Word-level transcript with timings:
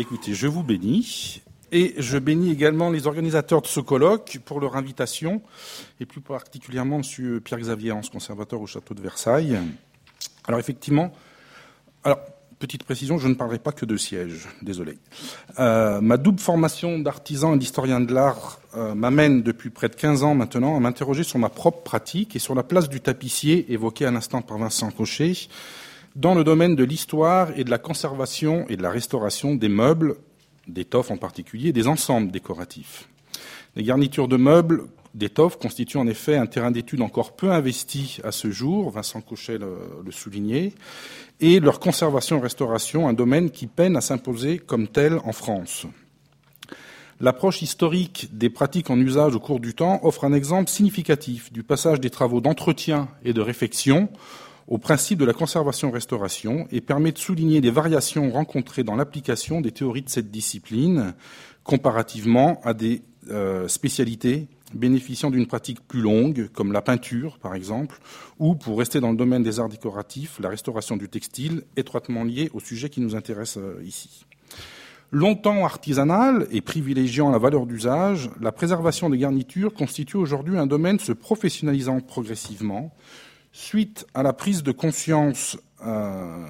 écoutez, 0.00 0.34
je 0.34 0.46
vous 0.46 0.62
bénis. 0.62 1.42
Et 1.72 1.94
je 1.98 2.18
bénis 2.18 2.52
également 2.52 2.90
les 2.90 3.06
organisateurs 3.08 3.60
de 3.60 3.66
ce 3.66 3.80
colloque 3.80 4.38
pour 4.44 4.60
leur 4.60 4.76
invitation, 4.76 5.42
et 5.98 6.06
plus 6.06 6.20
particulièrement 6.20 7.00
M. 7.00 7.40
Pierre-Xavier 7.40 7.90
Hans, 7.90 8.02
conservateur 8.12 8.60
au 8.60 8.66
château 8.66 8.94
de 8.94 9.00
Versailles. 9.00 9.58
Alors 10.46 10.60
effectivement, 10.60 11.12
alors 12.04 12.20
petite 12.60 12.84
précision, 12.84 13.18
je 13.18 13.26
ne 13.26 13.34
parlerai 13.34 13.58
pas 13.58 13.72
que 13.72 13.86
de 13.86 13.96
siège, 13.96 14.46
désolé. 14.62 14.98
Euh, 15.58 16.00
ma 16.00 16.16
double 16.16 16.38
formation 16.38 17.00
d'artisan 17.00 17.54
et 17.54 17.58
d'historien 17.58 18.00
de 18.00 18.14
l'art 18.14 18.60
euh, 18.76 18.94
m'amène 18.94 19.42
depuis 19.42 19.70
près 19.70 19.88
de 19.88 19.96
15 19.96 20.22
ans 20.22 20.36
maintenant 20.36 20.76
à 20.76 20.80
m'interroger 20.80 21.24
sur 21.24 21.40
ma 21.40 21.48
propre 21.48 21.82
pratique 21.82 22.36
et 22.36 22.38
sur 22.38 22.54
la 22.54 22.62
place 22.62 22.88
du 22.88 23.00
tapissier 23.00 23.72
évoquée 23.72 24.06
à 24.06 24.12
l'instant 24.12 24.42
par 24.42 24.58
Vincent 24.58 24.90
Cochet 24.92 25.48
dans 26.16 26.34
le 26.34 26.44
domaine 26.44 26.76
de 26.76 26.84
l'histoire 26.84 27.50
et 27.56 27.64
de 27.64 27.70
la 27.70 27.78
conservation 27.78 28.66
et 28.68 28.76
de 28.76 28.82
la 28.82 28.90
restauration 28.90 29.54
des 29.54 29.68
meubles, 29.68 30.16
d'étoffes 30.68 31.10
en 31.10 31.16
particulier, 31.16 31.72
des 31.72 31.88
ensembles 31.88 32.30
décoratifs. 32.30 33.08
Les 33.76 33.82
garnitures 33.82 34.28
de 34.28 34.36
meubles 34.36 34.84
d'étoffes 35.14 35.58
constituent 35.58 35.98
en 35.98 36.06
effet 36.06 36.36
un 36.36 36.46
terrain 36.46 36.70
d'étude 36.70 37.02
encore 37.02 37.36
peu 37.36 37.50
investi 37.50 38.18
à 38.24 38.32
ce 38.32 38.50
jour, 38.50 38.90
Vincent 38.90 39.20
Cochet 39.20 39.58
le, 39.58 39.76
le 40.04 40.12
soulignait, 40.12 40.72
et 41.40 41.60
leur 41.60 41.80
conservation 41.80 42.38
et 42.38 42.42
restauration, 42.42 43.08
un 43.08 43.12
domaine 43.12 43.50
qui 43.50 43.66
peine 43.66 43.96
à 43.96 44.00
s'imposer 44.00 44.58
comme 44.58 44.88
tel 44.88 45.18
en 45.24 45.32
France. 45.32 45.86
L'approche 47.20 47.62
historique 47.62 48.28
des 48.32 48.50
pratiques 48.50 48.90
en 48.90 48.98
usage 48.98 49.36
au 49.36 49.40
cours 49.40 49.60
du 49.60 49.74
temps 49.74 50.00
offre 50.02 50.24
un 50.24 50.32
exemple 50.32 50.68
significatif 50.68 51.52
du 51.52 51.62
passage 51.62 52.00
des 52.00 52.10
travaux 52.10 52.40
d'entretien 52.40 53.08
et 53.24 53.32
de 53.32 53.40
réfection 53.40 54.08
au 54.66 54.78
principe 54.78 55.18
de 55.18 55.24
la 55.24 55.32
conservation-restauration 55.32 56.66
et 56.70 56.80
permet 56.80 57.12
de 57.12 57.18
souligner 57.18 57.60
des 57.60 57.70
variations 57.70 58.30
rencontrées 58.30 58.84
dans 58.84 58.96
l'application 58.96 59.60
des 59.60 59.72
théories 59.72 60.02
de 60.02 60.08
cette 60.08 60.30
discipline 60.30 61.14
comparativement 61.62 62.60
à 62.64 62.74
des 62.74 63.02
euh, 63.30 63.68
spécialités 63.68 64.48
bénéficiant 64.74 65.30
d'une 65.30 65.46
pratique 65.46 65.86
plus 65.86 66.00
longue, 66.00 66.48
comme 66.52 66.72
la 66.72 66.82
peinture 66.82 67.38
par 67.38 67.54
exemple, 67.54 68.00
ou, 68.38 68.54
pour 68.54 68.78
rester 68.78 69.00
dans 69.00 69.10
le 69.10 69.16
domaine 69.16 69.42
des 69.42 69.60
arts 69.60 69.68
décoratifs, 69.68 70.38
la 70.40 70.48
restauration 70.48 70.96
du 70.96 71.08
textile, 71.08 71.62
étroitement 71.76 72.24
liée 72.24 72.50
au 72.54 72.60
sujet 72.60 72.88
qui 72.88 73.00
nous 73.00 73.14
intéresse 73.14 73.56
euh, 73.56 73.80
ici. 73.84 74.26
Longtemps 75.10 75.64
artisanale 75.64 76.48
et 76.50 76.60
privilégiant 76.60 77.30
la 77.30 77.38
valeur 77.38 77.66
d'usage, 77.66 78.30
la 78.40 78.50
préservation 78.50 79.08
des 79.10 79.18
garnitures 79.18 79.72
constitue 79.72 80.16
aujourd'hui 80.16 80.58
un 80.58 80.66
domaine 80.66 80.98
se 80.98 81.12
professionnalisant 81.12 82.00
progressivement, 82.00 82.92
suite 83.54 84.04
à 84.14 84.24
la 84.24 84.32
prise 84.32 84.64
de 84.64 84.72
conscience 84.72 85.56
euh, 85.86 86.44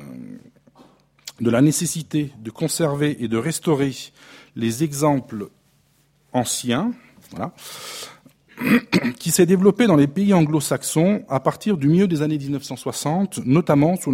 de 1.41 1.51
la 1.51 1.61
nécessité 1.61 2.33
de 2.39 2.51
conserver 2.51 3.23
et 3.23 3.29
de 3.29 3.37
restaurer 3.37 3.93
les 4.57 4.83
exemples 4.83 5.49
anciens, 6.33 6.93
voilà, 7.31 7.53
qui 9.19 9.31
s'est 9.31 9.45
développé 9.45 9.87
dans 9.87 9.97
les 9.97 10.07
pays 10.07 10.33
anglo-saxons 10.33 11.25
à 11.29 11.41
partir 11.41 11.77
du 11.77 11.89
milieu 11.89 12.09
des 12.09 12.23
années 12.23 12.39
1960, 12.39 13.45
notamment 13.45 13.97
sous 13.97 14.11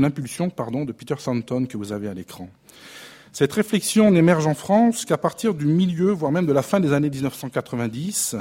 l'impulsion 0.00 0.48
de 0.48 0.92
Peter 0.92 1.14
Santon 1.18 1.66
que 1.66 1.76
vous 1.76 1.92
avez 1.92 2.08
à 2.08 2.14
l'écran. 2.14 2.48
Cette 3.32 3.52
réflexion 3.52 4.10
n'émerge 4.10 4.48
en 4.48 4.54
France 4.54 5.04
qu'à 5.04 5.18
partir 5.18 5.54
du 5.54 5.66
milieu, 5.66 6.10
voire 6.10 6.32
même 6.32 6.46
de 6.46 6.52
la 6.52 6.62
fin 6.62 6.80
des 6.80 6.92
années 6.92 7.10
1990, 7.10 8.34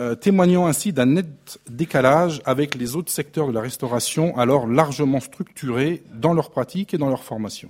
euh, 0.00 0.14
témoignant 0.14 0.66
ainsi 0.66 0.94
d'un 0.94 1.04
net 1.04 1.60
décalage 1.68 2.40
avec 2.46 2.74
les 2.74 2.96
autres 2.96 3.12
secteurs 3.12 3.48
de 3.48 3.52
la 3.52 3.60
restauration, 3.60 4.34
alors 4.38 4.66
largement 4.66 5.20
structurés 5.20 6.02
dans 6.14 6.32
leur 6.32 6.50
pratique 6.50 6.94
et 6.94 6.98
dans 6.98 7.10
leur 7.10 7.22
formation. 7.22 7.68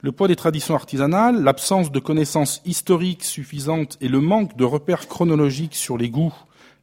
Le 0.00 0.10
poids 0.10 0.26
des 0.26 0.34
traditions 0.34 0.74
artisanales, 0.74 1.44
l'absence 1.44 1.92
de 1.92 2.00
connaissances 2.00 2.60
historiques 2.64 3.22
suffisantes 3.22 3.98
et 4.00 4.08
le 4.08 4.20
manque 4.20 4.56
de 4.56 4.64
repères 4.64 5.06
chronologiques 5.06 5.76
sur 5.76 5.96
les 5.96 6.10
goûts 6.10 6.34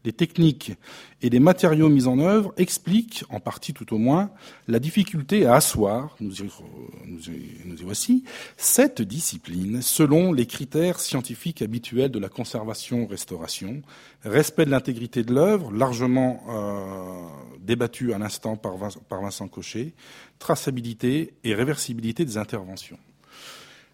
les 0.08 0.14
techniques 0.14 0.72
et 1.22 1.30
les 1.30 1.42
matériaux 1.42 1.90
mis 1.90 2.08
en 2.08 2.18
œuvre 2.20 2.54
expliquent, 2.56 3.26
en 3.30 3.42
partie 3.42 3.74
tout 3.74 3.94
au 3.94 3.98
moins, 3.98 4.32
la 4.70 4.80
difficulté 4.80 5.46
à 5.46 5.56
asseoir, 5.56 6.16
nous 6.22 6.42
y, 6.42 7.84
voici, 7.84 8.24
cette 8.56 9.02
discipline 9.02 9.82
selon 9.82 10.32
les 10.32 10.46
critères 10.46 11.02
scientifiques 11.02 11.62
habituels 11.62 12.10
de 12.12 12.20
la 12.20 12.30
conservation-restauration, 12.30 13.82
respect 14.24 14.66
de 14.66 14.72
l'intégrité 14.72 15.24
de 15.24 15.34
l'œuvre, 15.34 15.74
largement 15.74 16.42
euh, 16.50 17.60
débattu 17.60 18.14
à 18.14 18.18
l'instant 18.18 18.56
par 18.56 18.78
Vincent 19.22 19.48
Cochet, 19.50 19.94
traçabilité 20.40 21.34
et 21.44 21.54
réversibilité 21.54 22.24
des 22.24 22.38
interventions. 22.38 22.98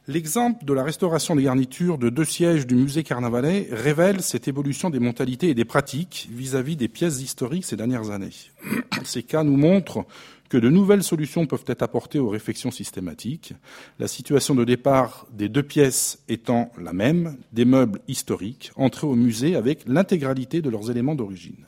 L'exemple 0.09 0.65
de 0.65 0.73
la 0.73 0.83
restauration 0.83 1.33
des 1.33 1.43
garnitures 1.43 1.97
de 1.97 2.09
deux 2.09 2.25
sièges 2.25 2.67
du 2.67 2.75
musée 2.75 3.03
Carnavalet 3.03 3.69
révèle 3.71 4.21
cette 4.21 4.49
évolution 4.49 4.89
des 4.89 4.99
mentalités 4.99 5.47
et 5.47 5.53
des 5.53 5.63
pratiques 5.63 6.27
vis-à-vis 6.29 6.75
des 6.75 6.89
pièces 6.89 7.21
historiques 7.21 7.63
ces 7.63 7.77
dernières 7.77 8.09
années. 8.09 8.33
Ces 9.05 9.23
cas 9.23 9.43
nous 9.43 9.55
montrent 9.55 10.05
que 10.49 10.57
de 10.57 10.69
nouvelles 10.69 11.03
solutions 11.03 11.45
peuvent 11.45 11.63
être 11.67 11.83
apportées 11.83 12.19
aux 12.19 12.27
réflexions 12.27 12.69
systématiques, 12.69 13.53
la 13.97 14.09
situation 14.09 14.55
de 14.55 14.65
départ 14.65 15.25
des 15.31 15.47
deux 15.47 15.63
pièces 15.63 16.19
étant 16.27 16.69
la 16.77 16.91
même, 16.91 17.37
des 17.53 17.65
meubles 17.65 18.01
historiques 18.09 18.73
entrés 18.75 19.07
au 19.07 19.15
musée 19.15 19.55
avec 19.55 19.83
l'intégralité 19.87 20.61
de 20.61 20.69
leurs 20.69 20.91
éléments 20.91 21.15
d'origine. 21.15 21.65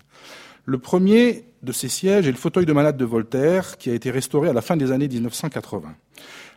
Le 0.66 0.78
premier 0.78 1.46
de 1.64 1.72
ces 1.72 1.90
sièges 1.90 2.28
est 2.28 2.32
le 2.32 2.38
fauteuil 2.38 2.66
de 2.66 2.74
malade 2.74 2.98
de 2.98 3.06
Voltaire, 3.06 3.78
qui 3.78 3.90
a 3.92 3.94
été 3.94 4.12
restauré 4.12 4.50
à 4.50 4.54
la 4.54 4.62
fin 4.62 4.76
des 4.76 4.92
années 4.92 5.08
1980. 5.08 5.96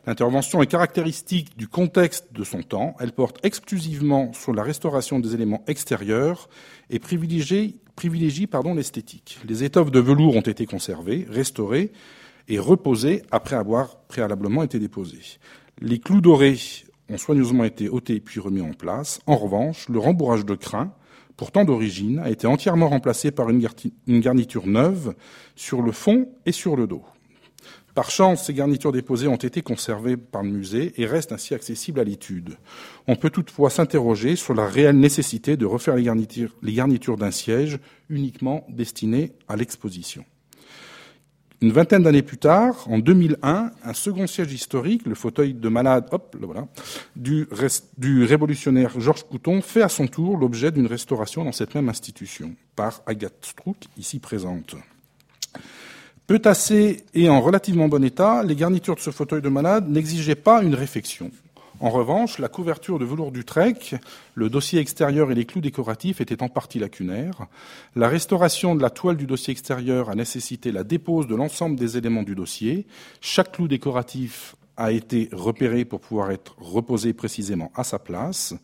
L'intervention 0.08 0.62
est 0.62 0.66
caractéristique 0.66 1.54
du 1.58 1.68
contexte 1.68 2.32
de 2.32 2.42
son 2.42 2.62
temps. 2.62 2.96
Elle 2.98 3.12
porte 3.12 3.44
exclusivement 3.44 4.32
sur 4.32 4.54
la 4.54 4.62
restauration 4.62 5.18
des 5.18 5.34
éléments 5.34 5.62
extérieurs 5.66 6.48
et 6.88 6.98
privilégie, 6.98 7.78
l'esthétique. 8.74 9.38
Les 9.46 9.64
étoffes 9.64 9.90
de 9.90 10.00
velours 10.00 10.34
ont 10.34 10.40
été 10.40 10.64
conservées, 10.64 11.26
restaurées 11.28 11.92
et 12.48 12.58
reposées 12.58 13.20
après 13.30 13.56
avoir 13.56 13.98
préalablement 14.08 14.62
été 14.62 14.78
déposées. 14.78 15.38
Les 15.82 15.98
clous 15.98 16.22
dorés 16.22 16.56
ont 17.10 17.18
soigneusement 17.18 17.64
été 17.64 17.90
ôtés 17.90 18.18
puis 18.20 18.40
remis 18.40 18.62
en 18.62 18.72
place. 18.72 19.20
En 19.26 19.36
revanche, 19.36 19.90
le 19.90 19.98
rembourrage 19.98 20.46
de 20.46 20.54
crin, 20.54 20.90
pourtant 21.36 21.66
d'origine, 21.66 22.20
a 22.20 22.30
été 22.30 22.46
entièrement 22.46 22.88
remplacé 22.88 23.30
par 23.30 23.50
une 23.50 24.20
garniture 24.20 24.66
neuve 24.66 25.14
sur 25.54 25.82
le 25.82 25.92
fond 25.92 26.30
et 26.46 26.52
sur 26.52 26.76
le 26.76 26.86
dos. 26.86 27.04
Par 27.98 28.12
chance, 28.12 28.44
ces 28.44 28.54
garnitures 28.54 28.92
déposées 28.92 29.26
ont 29.26 29.34
été 29.34 29.60
conservées 29.60 30.16
par 30.16 30.44
le 30.44 30.50
musée 30.50 30.92
et 30.98 31.04
restent 31.04 31.32
ainsi 31.32 31.52
accessibles 31.52 31.98
à 31.98 32.04
l'étude. 32.04 32.56
On 33.08 33.16
peut 33.16 33.28
toutefois 33.28 33.70
s'interroger 33.70 34.36
sur 34.36 34.54
la 34.54 34.68
réelle 34.68 35.00
nécessité 35.00 35.56
de 35.56 35.66
refaire 35.66 35.96
les 35.96 36.04
garnitures, 36.04 37.16
d'un 37.16 37.32
siège 37.32 37.80
uniquement 38.08 38.64
destiné 38.68 39.32
à 39.48 39.56
l'exposition. 39.56 40.24
Une 41.60 41.72
vingtaine 41.72 42.04
d'années 42.04 42.22
plus 42.22 42.38
tard, 42.38 42.86
en 42.86 43.00
2001, 43.00 43.72
un 43.82 43.94
second 43.94 44.28
siège 44.28 44.52
historique, 44.52 45.04
le 45.04 45.16
fauteuil 45.16 45.52
de 45.52 45.68
malade 45.68 46.08
du 47.16 47.48
révolutionnaire 48.24 49.00
Georges 49.00 49.24
Couton, 49.24 49.60
fait 49.60 49.82
à 49.82 49.88
son 49.88 50.06
tour 50.06 50.36
l'objet 50.36 50.70
d'une 50.70 50.86
restauration 50.86 51.42
dans 51.42 51.50
cette 51.50 51.74
même 51.74 51.88
institution 51.88 52.54
par 52.76 53.02
Agathe 53.06 53.44
Strouk, 53.44 53.78
ici 53.96 54.20
présente. 54.20 54.76
Peu 56.28 56.38
tassées 56.38 57.04
et 57.14 57.30
en 57.30 57.40
relativement 57.40 57.88
bon 57.88 58.04
état, 58.04 58.42
les 58.42 58.54
garnitures 58.54 58.96
de 58.96 59.00
ce 59.00 59.08
fauteuil 59.08 59.40
de 59.40 59.48
malade 59.48 59.88
n'exigeaient 59.88 60.34
pas 60.34 60.62
une 60.62 60.74
réfection. 60.74 61.30
En 61.80 61.88
revanche, 61.88 62.38
la 62.38 62.48
couverture 62.48 62.98
de 62.98 63.06
velours 63.06 63.32
d'Utrecht, 63.32 63.96
le 64.34 64.50
dossier 64.50 64.78
extérieur 64.78 65.30
et 65.30 65.34
les 65.34 65.46
clous 65.46 65.62
décoratifs 65.62 66.20
étaient 66.20 66.42
en 66.42 66.50
partie 66.50 66.80
lacunaires. 66.80 67.46
La 67.96 68.08
restauration 68.08 68.74
de 68.74 68.82
la 68.82 68.90
toile 68.90 69.16
du 69.16 69.24
dossier 69.24 69.52
extérieur 69.52 70.10
a 70.10 70.14
nécessité 70.14 70.70
la 70.70 70.84
dépose 70.84 71.26
de 71.28 71.34
l'ensemble 71.34 71.76
des 71.76 71.96
éléments 71.96 72.24
du 72.24 72.34
dossier. 72.34 72.86
Chaque 73.22 73.52
clou 73.52 73.66
décoratif 73.66 74.54
a 74.76 74.92
été 74.92 75.30
repéré 75.32 75.86
pour 75.86 76.00
pouvoir 76.00 76.30
être 76.30 76.54
reposé 76.58 77.14
précisément 77.14 77.72
à 77.74 77.84
sa 77.84 77.98
place. 77.98 78.54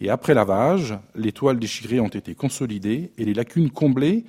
Et 0.00 0.08
après 0.08 0.32
lavage, 0.32 0.98
les 1.14 1.32
toiles 1.32 1.58
déchirées 1.58 2.00
ont 2.00 2.08
été 2.08 2.34
consolidées 2.34 3.12
et 3.18 3.26
les 3.26 3.34
lacunes 3.34 3.70
comblées 3.70 4.24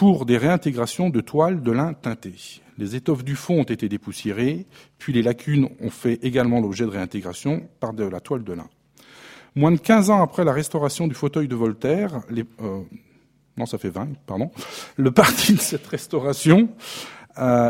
pour 0.00 0.24
des 0.24 0.38
réintégrations 0.38 1.10
de 1.10 1.20
toiles 1.20 1.60
de 1.60 1.72
lin 1.72 1.92
teinté. 1.92 2.32
Les 2.78 2.96
étoffes 2.96 3.22
du 3.22 3.36
fond 3.36 3.60
ont 3.60 3.64
été 3.64 3.86
dépoussiérées, 3.86 4.66
puis 4.96 5.12
les 5.12 5.20
lacunes 5.20 5.68
ont 5.78 5.90
fait 5.90 6.18
également 6.22 6.58
l'objet 6.58 6.86
de 6.86 6.90
réintégration 6.90 7.68
par 7.80 7.92
de 7.92 8.04
la 8.04 8.18
toile 8.18 8.42
de 8.42 8.54
lin. 8.54 8.66
Moins 9.54 9.72
de 9.72 9.76
15 9.76 10.08
ans 10.08 10.22
après 10.22 10.42
la 10.42 10.54
restauration 10.54 11.06
du 11.06 11.14
fauteuil 11.14 11.48
de 11.48 11.54
Voltaire, 11.54 12.22
euh, 12.30 12.80
non, 13.58 13.66
ça 13.66 13.76
fait 13.76 13.90
20, 13.90 14.08
pardon, 14.24 14.50
le 14.96 15.10
parti 15.10 15.52
de 15.52 15.60
cette 15.60 15.86
restauration 15.86 16.70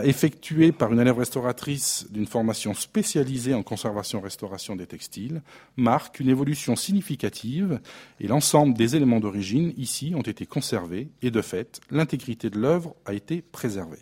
effectué 0.04 0.72
par 0.72 0.92
une 0.92 1.00
élève 1.00 1.18
restauratrice 1.18 2.06
d'une 2.10 2.26
formation 2.26 2.74
spécialisée 2.74 3.54
en 3.54 3.62
conservation-restauration 3.62 4.74
des 4.74 4.86
textiles, 4.86 5.42
marque 5.76 6.20
une 6.20 6.28
évolution 6.28 6.76
significative 6.76 7.80
et 8.20 8.26
l'ensemble 8.26 8.74
des 8.74 8.96
éléments 8.96 9.20
d'origine 9.20 9.72
ici 9.76 10.12
ont 10.16 10.22
été 10.22 10.46
conservés 10.46 11.10
et 11.22 11.30
de 11.30 11.42
fait, 11.42 11.80
l'intégrité 11.90 12.50
de 12.50 12.58
l'œuvre 12.58 12.94
a 13.04 13.12
été 13.12 13.42
préservée. 13.42 13.98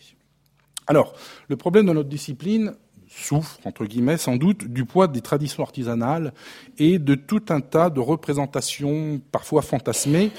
Alors, 0.86 1.14
le 1.48 1.56
problème 1.56 1.86
de 1.86 1.92
notre 1.92 2.08
discipline, 2.08 2.74
souffre, 3.08 3.58
entre 3.64 3.84
guillemets, 3.84 4.16
sans 4.16 4.36
doute, 4.36 4.64
du 4.64 4.84
poids 4.84 5.08
des 5.08 5.20
traditions 5.20 5.62
artisanales 5.62 6.32
et 6.78 6.98
de 6.98 7.14
tout 7.14 7.42
un 7.48 7.60
tas 7.60 7.90
de 7.90 8.00
représentations 8.00 9.20
parfois 9.32 9.62
fantasmées 9.62 10.30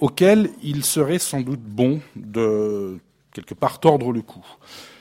auxquelles 0.00 0.50
il 0.62 0.84
serait 0.84 1.18
sans 1.18 1.40
doute 1.40 1.60
bon 1.60 2.00
de 2.16 2.98
quelque 3.32 3.54
part 3.54 3.80
tordre 3.80 4.12
le 4.12 4.22
cou. 4.22 4.44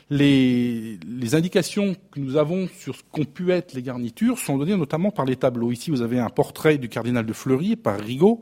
Les, 0.10 0.98
indications 1.34 1.96
que 2.12 2.20
nous 2.20 2.38
avons 2.38 2.70
sur 2.80 2.96
ce 2.96 3.02
qu'ont 3.12 3.26
pu 3.26 3.52
être 3.52 3.74
les 3.74 3.82
garnitures 3.82 4.40
sont 4.40 4.58
données 4.58 4.78
notamment 4.78 5.12
par 5.12 5.26
les 5.26 5.36
tableaux. 5.36 5.72
Ici, 5.72 5.92
vous 5.92 6.02
avez 6.02 6.20
un 6.20 6.30
portrait 6.30 6.78
du 6.78 6.88
cardinal 6.88 7.26
de 7.26 7.34
Fleury 7.34 7.76
par 7.76 8.00
Rigaud, 8.00 8.42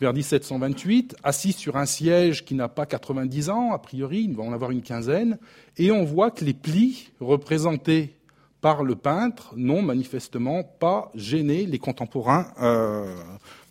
vers 0.00 0.12
1728, 0.12 1.16
assis 1.24 1.52
sur 1.52 1.76
un 1.76 1.86
siège 1.86 2.44
qui 2.44 2.54
n'a 2.54 2.68
pas 2.68 2.86
90 2.86 3.50
ans, 3.50 3.72
a 3.72 3.78
priori, 3.78 4.22
il 4.22 4.36
va 4.36 4.44
en 4.44 4.52
avoir 4.52 4.70
une 4.70 4.82
quinzaine, 4.82 5.38
et 5.76 5.90
on 5.90 6.04
voit 6.04 6.30
que 6.30 6.44
les 6.44 6.54
plis 6.54 7.10
représentés 7.20 8.14
par 8.60 8.84
le 8.84 8.94
peintre 8.94 9.54
n'ont 9.56 9.82
manifestement 9.82 10.62
pas 10.62 11.10
gêné 11.16 11.66
les 11.66 11.78
contemporains 11.80 12.46
euh, 12.60 13.12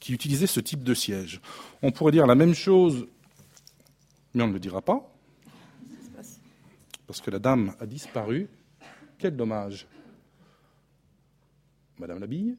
qui 0.01 0.11
utilisaient 0.13 0.47
ce 0.47 0.59
type 0.59 0.83
de 0.83 0.93
siège. 0.93 1.39
On 1.81 1.91
pourrait 1.91 2.11
dire 2.11 2.27
la 2.27 2.35
même 2.35 2.53
chose, 2.53 3.07
mais 4.33 4.43
on 4.43 4.47
ne 4.47 4.53
le 4.53 4.59
dira 4.59 4.81
pas, 4.81 5.10
parce 7.11 7.19
que 7.19 7.29
la 7.29 7.39
dame 7.39 7.73
a 7.81 7.85
disparu. 7.85 8.47
Quel 9.17 9.35
dommage. 9.35 9.85
Madame 11.99 12.19
Labille 12.19 12.55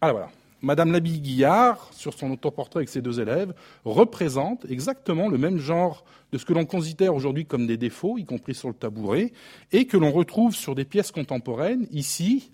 Ah 0.00 0.12
voilà. 0.12 0.30
Madame 0.60 0.92
Labille 0.92 1.20
Guillard, 1.20 1.92
sur 1.92 2.14
son 2.14 2.30
autoportrait 2.30 2.78
avec 2.78 2.88
ses 2.88 3.02
deux 3.02 3.18
élèves, 3.18 3.52
représente 3.84 4.64
exactement 4.70 5.26
le 5.26 5.36
même 5.36 5.58
genre 5.58 6.04
de 6.30 6.38
ce 6.38 6.44
que 6.44 6.52
l'on 6.52 6.64
considère 6.64 7.12
aujourd'hui 7.12 7.44
comme 7.44 7.66
des 7.66 7.76
défauts, 7.76 8.18
y 8.18 8.24
compris 8.24 8.54
sur 8.54 8.68
le 8.68 8.74
tabouret, 8.74 9.32
et 9.72 9.88
que 9.88 9.96
l'on 9.96 10.12
retrouve 10.12 10.54
sur 10.54 10.76
des 10.76 10.84
pièces 10.84 11.10
contemporaines, 11.10 11.88
ici, 11.90 12.51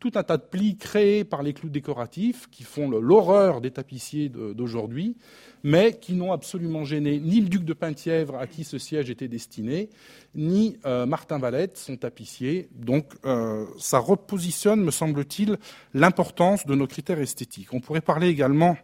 tout 0.00 0.12
un 0.14 0.22
tas 0.22 0.36
de 0.36 0.42
plis 0.42 0.76
créés 0.76 1.24
par 1.24 1.42
les 1.42 1.52
clous 1.52 1.70
décoratifs 1.70 2.48
qui 2.50 2.62
font 2.62 2.88
l'horreur 2.88 3.60
des 3.60 3.70
tapissiers 3.70 4.28
d'aujourd'hui, 4.28 5.16
mais 5.64 5.98
qui 5.98 6.12
n'ont 6.14 6.32
absolument 6.32 6.84
gêné 6.84 7.18
ni 7.18 7.40
le 7.40 7.48
duc 7.48 7.64
de 7.64 7.72
Penthièvre 7.72 8.36
à 8.36 8.46
qui 8.46 8.64
ce 8.64 8.78
siège 8.78 9.10
était 9.10 9.28
destiné, 9.28 9.90
ni 10.34 10.76
euh, 10.86 11.04
Martin 11.04 11.38
Valette, 11.38 11.76
son 11.76 11.96
tapissier. 11.96 12.68
Donc 12.72 13.14
euh, 13.24 13.66
ça 13.78 13.98
repositionne, 13.98 14.82
me 14.82 14.92
semble-t-il, 14.92 15.58
l'importance 15.94 16.64
de 16.66 16.74
nos 16.74 16.86
critères 16.86 17.20
esthétiques. 17.20 17.74
On 17.74 17.80
pourrait 17.80 18.00
parler 18.00 18.28
également 18.28 18.76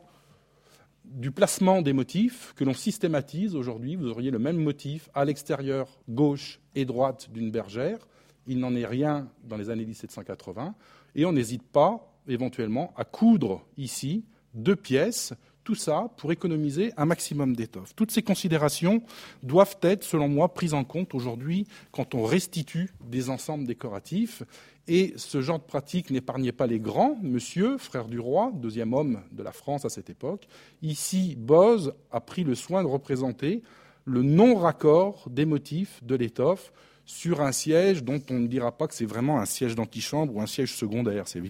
du 1.04 1.30
placement 1.30 1.80
des 1.80 1.92
motifs 1.92 2.52
que 2.56 2.64
l'on 2.64 2.74
systématise 2.74 3.54
aujourd'hui. 3.54 3.94
Vous 3.94 4.08
auriez 4.08 4.32
le 4.32 4.40
même 4.40 4.56
motif 4.56 5.10
à 5.14 5.24
l'extérieur 5.24 5.88
gauche 6.08 6.60
et 6.74 6.84
droite 6.84 7.28
d'une 7.32 7.52
bergère. 7.52 8.08
Il 8.46 8.58
n'en 8.58 8.74
est 8.74 8.86
rien 8.86 9.28
dans 9.44 9.56
les 9.56 9.70
années 9.70 9.86
1780. 9.86 10.74
Et 11.14 11.24
on 11.24 11.32
n'hésite 11.32 11.62
pas, 11.62 12.14
éventuellement, 12.28 12.92
à 12.96 13.04
coudre 13.04 13.64
ici 13.76 14.24
deux 14.54 14.76
pièces, 14.76 15.34
tout 15.64 15.74
ça 15.74 16.10
pour 16.18 16.30
économiser 16.30 16.92
un 16.96 17.06
maximum 17.06 17.56
d'étoffe. 17.56 17.94
Toutes 17.96 18.10
ces 18.10 18.22
considérations 18.22 19.02
doivent 19.42 19.78
être, 19.82 20.04
selon 20.04 20.28
moi, 20.28 20.52
prises 20.52 20.74
en 20.74 20.84
compte 20.84 21.14
aujourd'hui 21.14 21.66
quand 21.90 22.14
on 22.14 22.24
restitue 22.24 22.90
des 23.00 23.30
ensembles 23.30 23.66
décoratifs. 23.66 24.42
Et 24.86 25.14
ce 25.16 25.40
genre 25.40 25.58
de 25.58 25.64
pratique 25.64 26.10
n'épargnait 26.10 26.52
pas 26.52 26.66
les 26.66 26.78
grands, 26.78 27.16
monsieur, 27.22 27.78
frère 27.78 28.06
du 28.06 28.20
roi, 28.20 28.52
deuxième 28.54 28.92
homme 28.92 29.22
de 29.32 29.42
la 29.42 29.52
France 29.52 29.86
à 29.86 29.88
cette 29.88 30.10
époque. 30.10 30.46
Ici, 30.82 31.34
Boz 31.38 31.94
a 32.12 32.20
pris 32.20 32.44
le 32.44 32.54
soin 32.54 32.82
de 32.82 32.88
représenter 32.88 33.62
le 34.04 34.22
non-raccord 34.22 35.26
des 35.30 35.46
motifs 35.46 36.04
de 36.04 36.14
l'étoffe 36.14 36.72
sur 37.06 37.40
un 37.40 37.52
siège 37.52 38.02
dont 38.02 38.20
on 38.30 38.40
ne 38.40 38.46
dira 38.46 38.72
pas 38.72 38.86
que 38.86 38.94
c'est 38.94 39.04
vraiment 39.04 39.40
un 39.40 39.44
siège 39.44 39.74
d'antichambre 39.74 40.36
ou 40.36 40.40
un 40.40 40.46
siège 40.46 40.74
secondaire. 40.74 41.28
C'est 41.28 41.42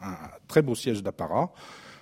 un 0.00 0.16
très 0.46 0.62
beau 0.62 0.74
siège 0.74 1.02
d'apparat. 1.02 1.52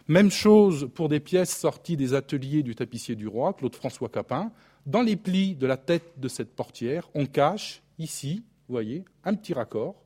Même 0.08 0.30
chose 0.30 0.88
pour 0.94 1.08
des 1.08 1.20
pièces 1.20 1.56
sorties 1.56 1.96
des 1.96 2.14
ateliers 2.14 2.62
du 2.62 2.74
tapissier 2.74 3.16
du 3.16 3.26
roi, 3.26 3.52
Claude 3.54 3.74
François 3.74 4.08
Capin. 4.08 4.52
Dans 4.86 5.02
les 5.02 5.16
plis 5.16 5.56
de 5.56 5.66
la 5.66 5.76
tête 5.76 6.12
de 6.18 6.28
cette 6.28 6.54
portière, 6.54 7.08
on 7.14 7.26
cache 7.26 7.82
ici, 7.98 8.44
vous 8.68 8.74
voyez, 8.74 9.04
un 9.24 9.34
petit 9.34 9.52
raccord, 9.52 9.96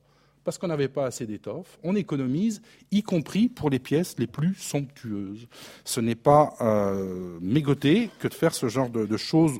parce 0.43 0.57
qu'on 0.57 0.67
n'avait 0.67 0.87
pas 0.87 1.05
assez 1.05 1.27
d'étoffe. 1.27 1.77
On 1.83 1.95
économise, 1.95 2.63
y 2.89 3.03
compris 3.03 3.47
pour 3.47 3.69
les 3.69 3.77
pièces 3.77 4.15
les 4.17 4.25
plus 4.25 4.55
somptueuses. 4.55 5.47
Ce 5.85 6.01
n'est 6.01 6.15
pas 6.15 6.55
euh, 6.61 7.39
que 7.39 8.27
de 8.27 8.33
faire 8.33 8.55
ce 8.55 8.67
genre 8.67 8.89
de 8.89 9.17
choses 9.17 9.59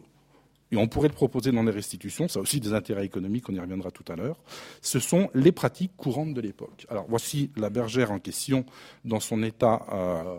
et 0.72 0.78
on 0.78 0.88
pourrait 0.88 1.10
le 1.10 1.14
proposer 1.14 1.52
dans 1.52 1.64
les 1.64 1.72
restitutions, 1.72 2.28
ça 2.28 2.40
a 2.40 2.42
aussi 2.42 2.60
des 2.60 2.74
intérêts 2.74 3.06
économiques, 3.06 3.50
on 3.50 3.54
y 3.54 3.60
reviendra 3.60 3.92
tout 3.92 4.06
à 4.12 4.16
l'heure, 4.16 4.38
ce 4.82 5.00
sont 5.00 5.30
les 5.34 5.52
pratiques 5.52 5.96
courantes 5.98 6.34
de 6.34 6.42
l'époque. 6.42 6.86
Alors 6.90 7.06
voici 7.10 7.52
la 7.58 7.70
bergère 7.70 8.12
en 8.12 8.20
question 8.20 8.66
dans 9.04 9.20
son 9.20 9.44
état 9.44 9.86
euh, 9.92 10.38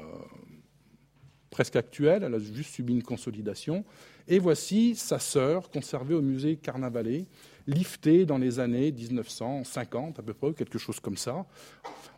presque 1.51 1.77
actuel, 1.77 2.25
elle 2.25 2.35
a 2.35 2.39
juste 2.39 2.75
subi 2.75 2.95
une 2.95 3.03
consolidation, 3.03 3.85
et 4.27 4.39
voici 4.39 4.95
sa 4.95 5.19
sœur 5.19 5.71
conservée 5.71 6.15
au 6.15 6.23
musée 6.23 6.57
Carnavalet, 6.57 7.27
liftée 7.67 8.25
dans 8.25 8.39
les 8.39 8.59
années 8.59 8.91
1950 8.91 10.19
à 10.19 10.23
peu 10.23 10.35
près, 10.35 10.53
quelque 10.55 10.79
chose 10.79 10.99
comme 10.99 11.17
ça. 11.17 11.47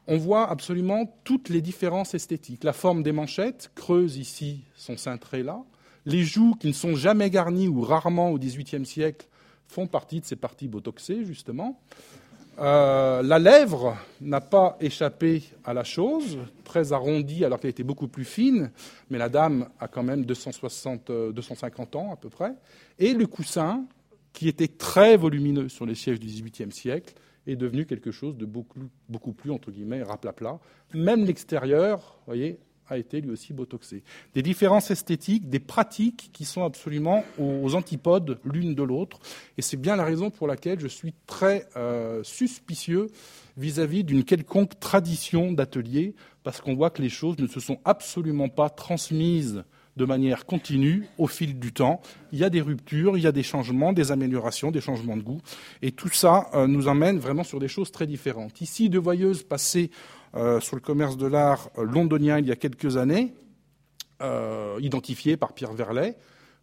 On 0.07 0.19
voit 0.19 0.49
absolument 0.49 1.19
toutes 1.25 1.49
les 1.49 1.63
différences 1.63 2.15
esthétiques. 2.15 2.65
La 2.65 2.73
forme 2.73 3.03
des 3.03 3.13
manchettes, 3.13 3.71
creuses 3.75 4.17
ici, 4.17 4.65
sont 4.75 4.97
cintrées 4.97 5.43
là, 5.43 5.65
les 6.07 6.23
joues 6.23 6.55
qui 6.55 6.69
ne 6.69 6.73
sont 6.73 6.95
jamais 6.95 7.31
garnies 7.31 7.69
ou 7.69 7.81
rarement 7.81 8.31
au 8.31 8.39
XVIIIe 8.39 8.87
siècle 8.87 9.27
font 9.67 9.87
partie 9.87 10.21
de 10.21 10.25
ces 10.25 10.37
parties 10.37 10.69
botoxées, 10.69 11.25
justement. 11.25 11.81
Euh, 12.61 13.23
la 13.23 13.39
lèvre 13.39 13.97
n'a 14.21 14.41
pas 14.41 14.77
échappé 14.81 15.43
à 15.65 15.75
la 15.75 15.83
chose, 15.83 16.39
très 16.63 16.93
arrondie 16.93 17.45
alors 17.45 17.59
qu'elle 17.59 17.71
était 17.71 17.83
beaucoup 17.83 18.07
plus 18.07 18.25
fine, 18.25 18.71
mais 19.11 19.19
la 19.19 19.29
dame 19.29 19.69
a 19.81 19.89
quand 19.89 20.05
même 20.05 20.25
260, 20.25 21.11
250 21.33 21.97
euh, 21.97 21.99
ans 21.99 22.13
à 22.13 22.17
peu 22.17 22.29
près. 22.29 22.55
Et 22.99 23.13
le 23.13 23.27
coussin, 23.27 23.85
qui 24.33 24.49
était 24.49 24.69
très 24.69 25.17
volumineux 25.17 25.69
sur 25.69 25.85
les 25.85 25.97
sièges 25.97 26.21
du 26.21 26.29
XVIIIe 26.29 26.71
siècle, 26.71 27.15
est 27.47 27.57
devenu 27.57 27.87
quelque 27.87 28.11
chose 28.11 28.37
de 28.37 28.47
beaucoup, 28.47 28.89
beaucoup 29.09 29.33
plus, 29.33 29.51
entre 29.51 29.71
guillemets, 29.71 30.03
raplapla. 30.03 30.61
Même 30.95 31.25
l'extérieur, 31.25 32.21
voyez, 32.27 32.59
a 32.89 32.99
été 32.99 33.21
lui 33.21 33.31
aussi 33.31 33.53
botoxé. 33.53 34.03
Des 34.35 34.43
différences 34.43 34.91
esthétiques, 34.91 35.49
des 35.49 35.61
pratiques 35.61 36.31
qui 36.33 36.45
sont 36.45 36.65
absolument 36.65 37.25
aux 37.39 37.75
antipodes 37.75 38.39
l'une 38.45 38.75
de 38.75 38.83
l'autre. 38.83 39.19
Et 39.59 39.63
c'est 39.63 39.77
bien 39.77 39.97
la 39.97 40.05
raison 40.05 40.31
pour 40.31 40.47
laquelle 40.47 40.81
je 40.81 40.89
suis 40.89 41.15
très 41.27 41.67
euh, 41.77 42.23
suspicieux 42.23 43.09
vis-à-vis 43.57 44.05
d'une 44.05 44.25
quelconque 44.25 44.79
tradition 44.81 45.53
d'atelier, 45.53 46.15
parce 46.43 46.61
qu'on 46.61 46.75
voit 46.75 46.91
que 46.91 47.01
les 47.01 47.09
choses 47.09 47.39
ne 47.39 47.47
se 47.47 47.61
sont 47.61 47.79
absolument 47.85 48.49
pas 48.49 48.69
transmises 48.69 49.65
de 49.97 50.05
manière 50.05 50.45
continue 50.45 51.07
au 51.19 51.27
fil 51.27 51.59
du 51.59 51.73
temps. 51.73 52.01
Il 52.33 52.39
y 52.39 52.45
a 52.45 52.51
des 52.51 52.61
ruptures, 52.61 53.17
il 53.17 53.23
y 53.23 53.27
a 53.27 53.33
des 53.33 53.43
changements, 53.43 53.93
des 53.93 54.11
améliorations, 54.13 54.71
des 54.71 54.81
changements 54.81 55.17
de 55.17 55.23
goût. 55.23 55.41
Et 55.83 55.93
tout 55.93 56.09
ça 56.09 56.49
euh, 56.55 56.67
nous 56.67 56.89
emmène 56.89 57.19
vraiment 57.19 57.45
sur 57.45 57.61
des 57.61 57.69
choses 57.69 57.93
très 57.93 58.07
différentes. 58.07 58.61
Ici, 58.61 58.89
de 58.89 58.99
voyeuses 58.99 59.43
passées 59.43 59.91
sur 60.61 60.77
le 60.77 60.81
commerce 60.81 61.17
de 61.17 61.27
l'art 61.27 61.71
londonien 61.77 62.39
il 62.39 62.47
y 62.47 62.53
a 62.53 62.57
quelques 62.57 62.97
années, 62.97 63.35
euh, 64.23 64.79
identifié 64.81 65.37
par 65.37 65.53
Pierre 65.55 65.73
Verlet 65.73 66.17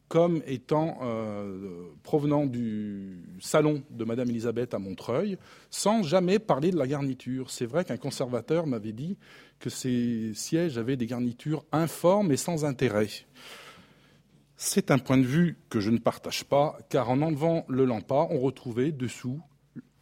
comme 0.08 0.42
étant 0.46 1.00
euh, 1.04 1.90
provenant 2.04 2.46
du 2.46 3.24
salon 3.40 3.84
de 3.92 4.04
Madame 4.04 4.30
Elisabeth 4.30 4.74
à 4.74 4.80
Montreuil, 4.80 5.38
sans 5.70 6.04
jamais 6.04 6.38
parler 6.38 6.72
de 6.72 6.78
la 6.78 6.86
garniture. 6.86 7.50
C'est 7.50 7.66
vrai 7.66 7.86
qu'un 7.86 7.98
conservateur 7.98 8.68
m'avait 8.68 8.92
dit 8.92 9.18
que 9.60 9.70
ces 9.70 10.34
sièges 10.34 10.78
avaient 10.78 10.98
des 10.98 11.06
garnitures 11.06 11.64
informes 11.72 12.34
et 12.34 12.38
sans 12.38 12.66
intérêt. 12.66 13.08
C'est 14.58 14.92
un 14.92 14.98
point 14.98 15.18
de 15.18 15.24
vue 15.24 15.58
que 15.70 15.80
je 15.80 15.92
ne 15.92 15.98
partage 15.98 16.44
pas, 16.44 16.78
car 16.90 17.10
en 17.10 17.22
enlevant 17.22 17.66
le 17.70 17.86
lampas, 17.86 18.28
on 18.32 18.40
retrouvait 18.40 18.92
dessous 18.92 19.40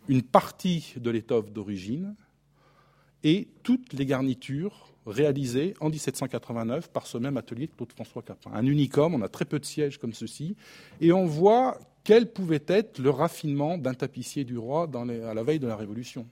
une 0.08 0.24
partie 0.24 0.96
de 0.98 1.12
l'étoffe 1.12 1.52
d'origine, 1.52 2.16
et 3.24 3.48
toutes 3.64 3.94
les 3.94 4.06
garnitures 4.06 4.90
réalisées 5.06 5.74
en 5.80 5.90
1789 5.90 6.90
par 6.90 7.08
ce 7.08 7.18
même 7.18 7.38
atelier 7.38 7.68
de 7.68 7.74
Claude 7.74 7.92
François 7.92 8.22
Capin. 8.22 8.52
Un 8.54 8.66
unicum, 8.66 9.16
on 9.16 9.22
a 9.22 9.30
très 9.30 9.46
peu 9.46 9.60
de 9.60 9.66
sièges 9.66 9.98
comme 9.98 10.14
ceci, 10.14 10.56
et 11.02 11.12
on 11.12 11.26
voit 11.26 11.80
quel 12.04 12.32
pouvait 12.32 12.64
être 12.68 13.00
le 13.00 13.10
raffinement 13.10 13.78
d'un 13.78 13.94
tapissier 13.94 14.44
du 14.44 14.58
roi 14.58 14.90
à 14.94 15.34
la 15.34 15.44
veille 15.44 15.60
de 15.60 15.68
la 15.68 15.76
Révolution. 15.76 16.28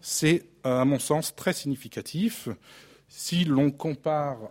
C'est, 0.00 0.44
euh, 0.66 0.80
à 0.80 0.84
mon 0.84 0.98
sens, 0.98 1.34
très 1.34 1.54
significatif. 1.54 2.48
Si 3.08 3.44
l'on 3.44 3.70
compare 3.70 4.50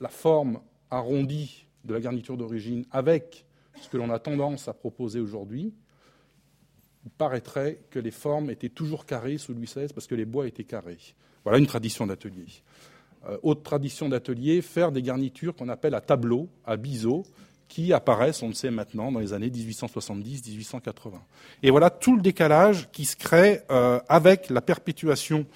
la 0.00 0.08
forme 0.08 0.60
arrondie 0.90 1.66
de 1.84 1.94
la 1.94 2.00
garniture 2.00 2.36
d'origine 2.36 2.84
avec 2.90 3.46
ce 3.80 3.88
que 3.88 3.96
l'on 3.96 4.10
a 4.10 4.18
tendance 4.18 4.66
à 4.66 4.74
proposer 4.74 5.20
aujourd'hui, 5.20 5.72
il 7.08 7.10
paraîtrait 7.10 7.78
que 7.90 7.98
les 7.98 8.10
formes 8.10 8.50
étaient 8.50 8.68
toujours 8.68 9.06
carrées 9.06 9.38
sous 9.38 9.54
Louis 9.54 9.64
XVI 9.64 9.86
parce 9.94 10.06
que 10.06 10.14
les 10.14 10.26
bois 10.26 10.46
étaient 10.46 10.64
carrés. 10.64 10.98
Voilà 11.42 11.58
une 11.58 11.66
tradition 11.66 12.06
d'atelier. 12.06 12.44
Euh, 13.26 13.38
autre 13.42 13.62
tradition 13.62 14.10
d'atelier, 14.10 14.60
faire 14.60 14.92
des 14.92 15.00
garnitures 15.00 15.56
qu'on 15.56 15.70
appelle 15.70 15.94
à 15.94 16.02
tableau, 16.02 16.50
à 16.66 16.76
biseau, 16.76 17.24
qui 17.66 17.94
apparaissent, 17.94 18.42
on 18.42 18.48
le 18.48 18.54
sait 18.54 18.70
maintenant, 18.70 19.10
dans 19.10 19.20
les 19.20 19.32
années 19.32 19.48
1870-1880. 19.48 21.12
Et 21.62 21.70
voilà 21.70 21.88
tout 21.88 22.14
le 22.14 22.20
décalage 22.20 22.90
qui 22.92 23.06
se 23.06 23.16
crée 23.16 23.62
euh, 23.70 24.00
avec 24.10 24.50
la 24.50 24.60
perpétuation 24.60 25.46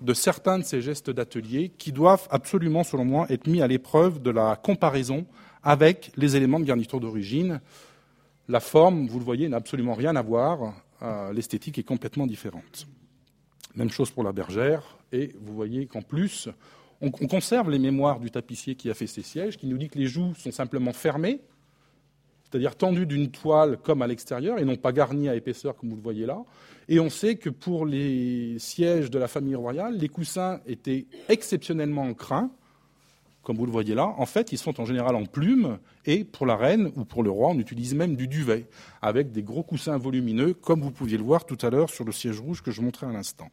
de 0.00 0.14
certains 0.14 0.58
de 0.60 0.64
ces 0.64 0.80
gestes 0.80 1.10
d'atelier 1.10 1.72
qui 1.76 1.92
doivent 1.92 2.26
absolument, 2.30 2.84
selon 2.84 3.04
moi, 3.04 3.26
être 3.28 3.46
mis 3.46 3.60
à 3.60 3.66
l'épreuve 3.66 4.22
de 4.22 4.30
la 4.30 4.56
comparaison 4.56 5.26
avec 5.62 6.10
les 6.16 6.36
éléments 6.36 6.58
de 6.58 6.64
garniture 6.64 7.00
d'origine. 7.00 7.60
La 8.48 8.60
forme, 8.60 9.06
vous 9.08 9.18
le 9.18 9.24
voyez, 9.26 9.48
n'a 9.50 9.58
absolument 9.58 9.94
rien 9.94 10.16
à 10.16 10.22
voir. 10.22 10.72
Euh, 11.02 11.32
l'esthétique 11.32 11.78
est 11.78 11.82
complètement 11.82 12.26
différente. 12.26 12.86
Même 13.74 13.90
chose 13.90 14.10
pour 14.10 14.22
la 14.22 14.32
bergère. 14.32 14.98
Et 15.10 15.34
vous 15.40 15.54
voyez 15.54 15.86
qu'en 15.86 16.02
plus, 16.02 16.48
on, 17.00 17.10
conserve 17.10 17.70
les 17.70 17.80
mémoires 17.80 18.20
du 18.20 18.30
tapissier 18.30 18.76
qui 18.76 18.88
a 18.88 18.94
fait 18.94 19.08
ces 19.08 19.22
sièges, 19.22 19.56
qui 19.56 19.66
nous 19.66 19.78
dit 19.78 19.88
que 19.88 19.98
les 19.98 20.06
joues 20.06 20.34
sont 20.34 20.52
simplement 20.52 20.92
fermées, 20.92 21.40
c'est-à-dire 22.44 22.76
tendues 22.76 23.06
d'une 23.06 23.30
toile 23.30 23.78
comme 23.78 24.02
à 24.02 24.06
l'extérieur, 24.06 24.58
et 24.58 24.64
non 24.64 24.76
pas 24.76 24.92
garnies 24.92 25.28
à 25.28 25.34
épaisseur 25.34 25.74
comme 25.76 25.90
vous 25.90 25.96
le 25.96 26.02
voyez 26.02 26.26
là. 26.26 26.44
Et 26.88 27.00
on 27.00 27.10
sait 27.10 27.34
que 27.34 27.50
pour 27.50 27.86
les 27.86 28.58
sièges 28.58 29.10
de 29.10 29.18
la 29.18 29.26
famille 29.26 29.56
royale, 29.56 29.96
les 29.96 30.08
coussins 30.08 30.60
étaient 30.66 31.06
exceptionnellement 31.28 32.02
en 32.02 32.14
crin, 32.14 32.52
comme 33.42 33.56
vous 33.56 33.66
le 33.66 33.72
voyez 33.72 33.94
là. 33.94 34.14
En 34.18 34.26
fait, 34.26 34.52
ils 34.52 34.58
sont 34.58 34.80
en 34.80 34.84
général 34.84 35.16
en 35.16 35.24
plume, 35.24 35.78
et 36.06 36.24
pour 36.24 36.46
la 36.46 36.56
reine 36.56 36.92
ou 36.96 37.04
pour 37.04 37.22
le 37.22 37.30
roi, 37.30 37.50
on 37.50 37.58
utilise 37.58 37.94
même 37.94 38.16
du 38.16 38.28
duvet, 38.28 38.66
avec 39.00 39.32
des 39.32 39.42
gros 39.42 39.62
coussins 39.62 39.98
volumineux, 39.98 40.54
comme 40.54 40.80
vous 40.80 40.90
pouviez 40.90 41.18
le 41.18 41.24
voir 41.24 41.44
tout 41.44 41.58
à 41.62 41.70
l'heure 41.70 41.90
sur 41.90 42.04
le 42.04 42.12
siège 42.12 42.40
rouge 42.40 42.62
que 42.62 42.70
je 42.70 42.80
montrais 42.80 43.06
à 43.06 43.12
l'instant. 43.12 43.48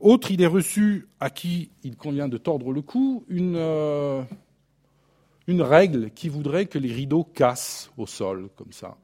Autre 0.00 0.30
idée 0.30 0.46
reçue 0.46 1.08
à 1.20 1.30
qui 1.30 1.70
il 1.82 1.96
convient 1.96 2.28
de 2.28 2.36
tordre 2.36 2.70
le 2.72 2.82
cou, 2.82 3.24
une, 3.28 3.56
euh, 3.56 4.22
une 5.46 5.62
règle 5.62 6.10
qui 6.10 6.28
voudrait 6.28 6.66
que 6.66 6.78
les 6.78 6.92
rideaux 6.92 7.24
cassent 7.24 7.90
au 7.96 8.06
sol, 8.06 8.50
comme 8.56 8.72
ça, 8.72 8.96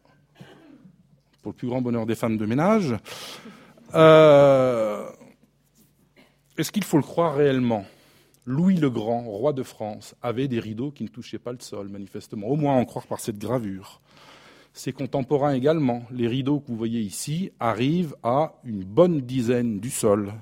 pour 1.40 1.52
le 1.52 1.56
plus 1.56 1.68
grand 1.68 1.80
bonheur 1.80 2.04
des 2.04 2.14
femmes 2.14 2.36
de 2.36 2.44
ménage. 2.44 2.94
Euh, 3.94 5.08
est-ce 6.58 6.70
qu'il 6.70 6.84
faut 6.84 6.98
le 6.98 7.02
croire 7.02 7.34
réellement? 7.34 7.86
Louis 8.44 8.76
le 8.76 8.90
Grand, 8.90 9.22
roi 9.22 9.52
de 9.52 9.62
France, 9.62 10.16
avait 10.20 10.48
des 10.48 10.58
rideaux 10.58 10.90
qui 10.90 11.04
ne 11.04 11.08
touchaient 11.08 11.38
pas 11.38 11.52
le 11.52 11.60
sol, 11.60 11.88
manifestement, 11.88 12.48
au 12.48 12.56
moins 12.56 12.74
en 12.74 12.84
croire 12.84 13.06
par 13.06 13.20
cette 13.20 13.38
gravure. 13.38 14.00
Ses 14.72 14.92
contemporains 14.92 15.52
également. 15.52 16.02
Les 16.10 16.26
rideaux 16.26 16.58
que 16.58 16.66
vous 16.66 16.76
voyez 16.76 17.00
ici 17.00 17.52
arrivent 17.60 18.16
à 18.24 18.54
une 18.64 18.82
bonne 18.82 19.20
dizaine 19.20 19.78
du 19.78 19.90
sol. 19.90 20.32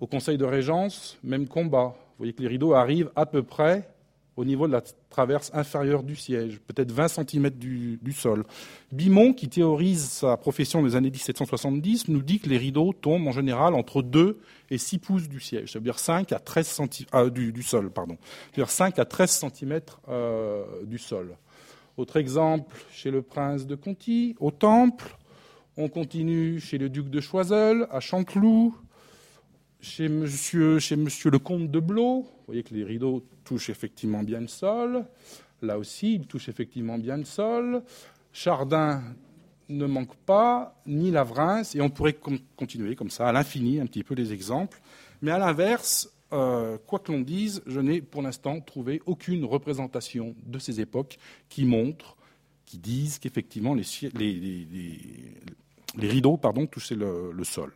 Au 0.00 0.06
Conseil 0.06 0.38
de 0.38 0.46
Régence, 0.46 1.18
même 1.22 1.48
combat. 1.48 1.94
Vous 1.96 2.18
voyez 2.18 2.32
que 2.32 2.42
les 2.42 2.48
rideaux 2.48 2.72
arrivent 2.72 3.10
à 3.14 3.26
peu 3.26 3.42
près 3.42 3.91
au 4.36 4.44
niveau 4.44 4.66
de 4.66 4.72
la 4.72 4.82
traverse 5.10 5.50
inférieure 5.54 6.02
du 6.02 6.16
siège, 6.16 6.58
peut-être 6.66 6.90
20 6.90 7.08
cm 7.08 7.50
du, 7.50 8.12
sol. 8.12 8.44
Bimon, 8.90 9.32
qui 9.34 9.48
théorise 9.48 10.08
sa 10.08 10.36
profession 10.36 10.82
des 10.82 10.96
années 10.96 11.10
1770, 11.10 12.08
nous 12.08 12.22
dit 12.22 12.40
que 12.40 12.48
les 12.48 12.56
rideaux 12.56 12.92
tombent 12.92 13.26
en 13.26 13.32
général 13.32 13.74
entre 13.74 14.02
2 14.02 14.38
et 14.70 14.78
6 14.78 14.98
pouces 14.98 15.28
du 15.28 15.40
siège, 15.40 15.72
c'est-à-dire 15.72 15.98
5 15.98 16.32
à 16.32 16.38
13 16.38 16.66
cm, 16.66 17.06
euh, 17.14 17.30
du, 17.30 17.62
sol, 17.62 17.90
pardon, 17.90 18.16
c'est-à-dire 18.46 18.70
5 18.70 18.98
à 18.98 19.04
13 19.04 19.30
cm 19.54 19.80
euh, 20.08 20.64
du 20.84 20.98
sol. 20.98 21.36
Autre 21.98 22.16
exemple, 22.16 22.74
chez 22.90 23.10
le 23.10 23.20
prince 23.20 23.66
de 23.66 23.74
Conti, 23.74 24.34
au 24.40 24.50
Temple. 24.50 25.16
On 25.76 25.88
continue 25.88 26.58
chez 26.60 26.78
le 26.78 26.88
duc 26.88 27.10
de 27.10 27.20
Choiseul, 27.20 27.86
à 27.90 28.00
Chanteloup, 28.00 28.74
chez 29.80 30.08
monsieur, 30.08 30.78
chez 30.78 30.96
monsieur 30.96 31.30
le 31.30 31.38
comte 31.38 31.70
de 31.70 31.80
Blot, 31.80 32.22
vous 32.22 32.44
voyez 32.46 32.62
que 32.62 32.74
les 32.74 32.84
rideaux 32.84 33.24
touchent 33.44 33.70
effectivement 33.70 34.22
bien 34.22 34.40
le 34.40 34.48
sol. 34.48 35.04
Là 35.60 35.78
aussi, 35.78 36.14
ils 36.14 36.26
touchent 36.26 36.48
effectivement 36.48 36.98
bien 36.98 37.16
le 37.16 37.24
sol. 37.24 37.82
Chardin 38.32 39.02
ne 39.68 39.86
manque 39.86 40.16
pas, 40.16 40.80
ni 40.86 41.10
Lavrins, 41.10 41.62
et 41.74 41.80
on 41.80 41.90
pourrait 41.90 42.18
continuer 42.56 42.96
comme 42.96 43.10
ça 43.10 43.28
à 43.28 43.32
l'infini 43.32 43.80
un 43.80 43.86
petit 43.86 44.04
peu 44.04 44.14
les 44.14 44.32
exemples. 44.32 44.80
Mais 45.20 45.30
à 45.30 45.38
l'inverse, 45.38 46.12
euh, 46.32 46.78
quoi 46.86 46.98
que 46.98 47.12
l'on 47.12 47.20
dise, 47.20 47.62
je 47.66 47.80
n'ai 47.80 48.00
pour 48.00 48.22
l'instant 48.22 48.60
trouvé 48.60 49.00
aucune 49.06 49.44
représentation 49.44 50.34
de 50.44 50.58
ces 50.58 50.80
époques 50.80 51.18
qui 51.48 51.64
montrent, 51.64 52.16
qui 52.64 52.78
disent 52.78 53.18
qu'effectivement 53.18 53.74
les, 53.74 53.84
rideaux 55.96 56.36
pardon, 56.36 56.66
touchaient 56.66 56.96
le 56.96 57.44
sol. 57.44 57.72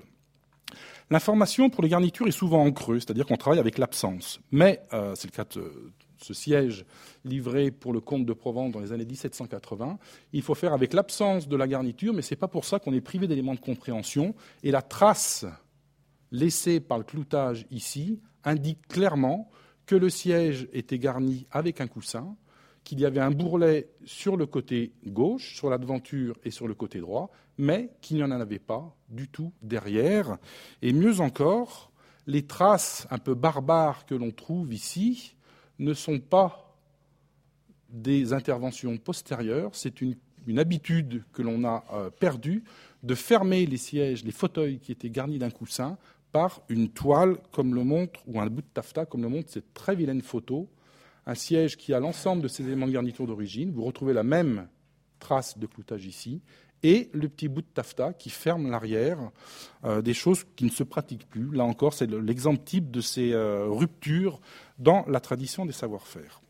L'information 1.11 1.71
pour 1.71 1.83
les 1.83 1.89
garnitures 1.89 2.27
est 2.27 2.33
souvent 2.33 2.65
en 2.65 2.73
creux, 2.73 2.99
c'est-à-dire 2.99 3.27
qu'on 3.27 3.37
travaille 3.37 3.61
avec 3.61 3.79
l'absence. 3.79 4.41
Mais, 4.51 4.83
euh, 4.93 5.15
c'est 5.15 5.29
le 5.31 5.37
cas 5.37 5.45
de 5.45 5.93
ce 6.19 6.35
siège 6.35 6.85
livré 7.25 7.71
pour 7.71 7.93
le 7.93 8.01
comte 8.01 8.27
de 8.27 8.33
Provence 8.33 8.73
dans 8.73 8.81
les 8.81 8.93
années 8.93 9.05
1780, 9.05 9.99
il 10.33 10.43
faut 10.43 10.55
faire 10.55 10.73
avec 10.73 10.93
l'absence 10.93 11.49
de 11.49 11.57
la 11.57 11.69
garniture, 11.69 12.15
mais 12.15 12.23
ce 12.23 12.35
n'est 12.35 12.39
pas 12.39 12.49
pour 12.49 12.65
ça 12.65 12.79
qu'on 12.79 12.93
est 12.93 13.01
privé 13.01 13.27
d'éléments 13.27 13.55
de 13.55 13.61
compréhension. 13.61 14.35
Et 14.63 14.71
la 14.71 14.83
trace 14.83 15.45
laissée 16.33 16.81
par 16.81 16.99
le 16.99 17.05
cloutage 17.05 17.67
ici 17.71 18.21
indique 18.45 18.87
clairement 18.89 19.51
que 19.87 19.95
le 19.95 20.11
siège 20.11 20.69
était 20.73 20.99
garni 20.99 21.47
avec 21.51 21.81
un 21.81 21.87
coussin, 21.87 22.37
qu'il 22.87 23.01
y 23.01 23.05
avait 23.05 23.21
un 23.21 23.33
bourrelet 23.33 23.89
sur 24.05 24.37
le 24.37 24.47
côté 24.47 24.93
gauche, 25.05 25.57
sur 25.57 25.69
la 25.69 25.77
devanture 25.77 26.37
et 26.45 26.53
sur 26.53 26.69
le 26.69 26.75
côté 26.75 27.01
droit, 27.01 27.33
mais 27.59 27.91
qu'il 28.01 28.17
n'y 28.17 28.23
en 28.23 28.31
avait 28.31 28.61
pas 28.61 28.95
du 29.09 29.27
tout 29.27 29.53
derrière. 29.61 30.39
Et 30.83 30.93
mieux 30.93 31.19
encore, 31.21 31.91
les 32.29 32.47
traces 32.47 33.09
un 33.11 33.19
peu 33.19 33.35
barbares 33.35 34.07
que 34.07 34.15
l'on 34.15 34.31
trouve 34.31 34.73
ici 34.73 35.35
ne 35.81 35.95
sont 35.95 36.21
pas 36.21 36.77
des 37.89 38.33
interventions 38.33 38.97
postérieures, 38.99 39.75
c'est 39.75 40.01
une, 40.01 40.15
habitude 40.57 41.25
que 41.33 41.43
l'on 41.43 41.65
a 41.65 41.83
euh, 41.93 42.09
perdue 42.09 42.63
de 43.03 43.17
fermer 43.17 43.67
les 43.67 43.79
sièges, 43.79 44.25
les 44.25 44.31
fauteuils 44.31 44.79
qui 44.79 44.93
étaient 44.93 45.11
garnis 45.11 45.41
d'un 45.41 45.51
coussin 45.51 45.99
par 46.31 46.63
une 46.69 46.89
toile 46.89 47.39
comme 47.51 47.75
le 47.75 47.83
montre, 47.83 48.21
ou 48.29 48.41
un 48.41 48.47
bout 48.47 48.63
de 48.63 48.69
taffetas 48.73 49.07
comme 49.07 49.23
le 49.23 49.29
montre 49.29 49.51
cette 49.51 49.75
très 49.75 49.97
vilaine 49.97 50.23
photo 50.23 50.69
un 51.27 51.35
siège 51.35 51.77
qui 51.77 51.93
a 51.93 52.01
l'ensemble 52.01 52.43
de 52.43 52.49
ces 52.49 52.65
éléments 52.65 52.87
de 52.87 52.93
garniture 52.93 53.27
d'origine. 53.27 53.73
Vous 53.73 53.85
retrouvez 53.85 54.13
la 54.13 54.23
même 54.23 54.69
trace 55.19 55.59
de 55.59 55.67
cloutage 55.67 56.07
ici, 56.07 56.41
et 56.83 57.11
le 57.13 57.29
petit 57.29 57.49
bout 57.49 57.63
de 57.63 57.67
taffetas 57.67 58.13
qui 58.13 58.31
ferme 58.31 58.71
l'arrière, 58.71 59.19
euh, 59.85 60.03
des 60.03 60.15
choses 60.15 60.45
qui 60.57 60.65
ne 60.65 60.71
se 60.71 60.85
pratiquent 60.85 61.29
plus. 61.29 61.51
Là 61.53 61.65
encore, 61.65 61.95
c'est 61.95 62.11
l'exemple 62.11 62.63
type 62.63 62.91
de 62.91 63.01
ces 63.01 63.33
euh, 63.33 63.67
ruptures 63.69 64.41
dans 64.79 65.05
la 65.09 65.21
tradition 65.21 65.67
des 65.67 65.73
savoir-faire. 65.73 66.43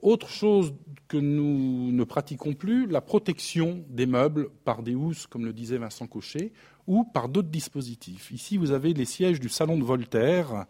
Autre 0.00 0.28
chose 0.28 0.74
que 1.06 1.16
nous 1.16 1.92
ne 1.92 2.02
pratiquons 2.02 2.54
plus, 2.54 2.86
la 2.86 3.00
protection 3.00 3.84
des 3.88 4.06
meubles 4.06 4.48
par 4.64 4.82
des 4.82 4.96
housses, 4.96 5.28
comme 5.28 5.44
le 5.44 5.52
disait 5.52 5.78
Vincent 5.78 6.08
Cochet, 6.08 6.52
ou 6.88 7.04
par 7.04 7.28
d'autres 7.28 7.50
dispositifs. 7.50 8.32
Ici, 8.32 8.56
vous 8.56 8.72
avez 8.72 8.94
les 8.94 9.04
sièges 9.04 9.38
du 9.38 9.48
salon 9.48 9.78
de 9.78 9.84
Voltaire, 9.84 10.66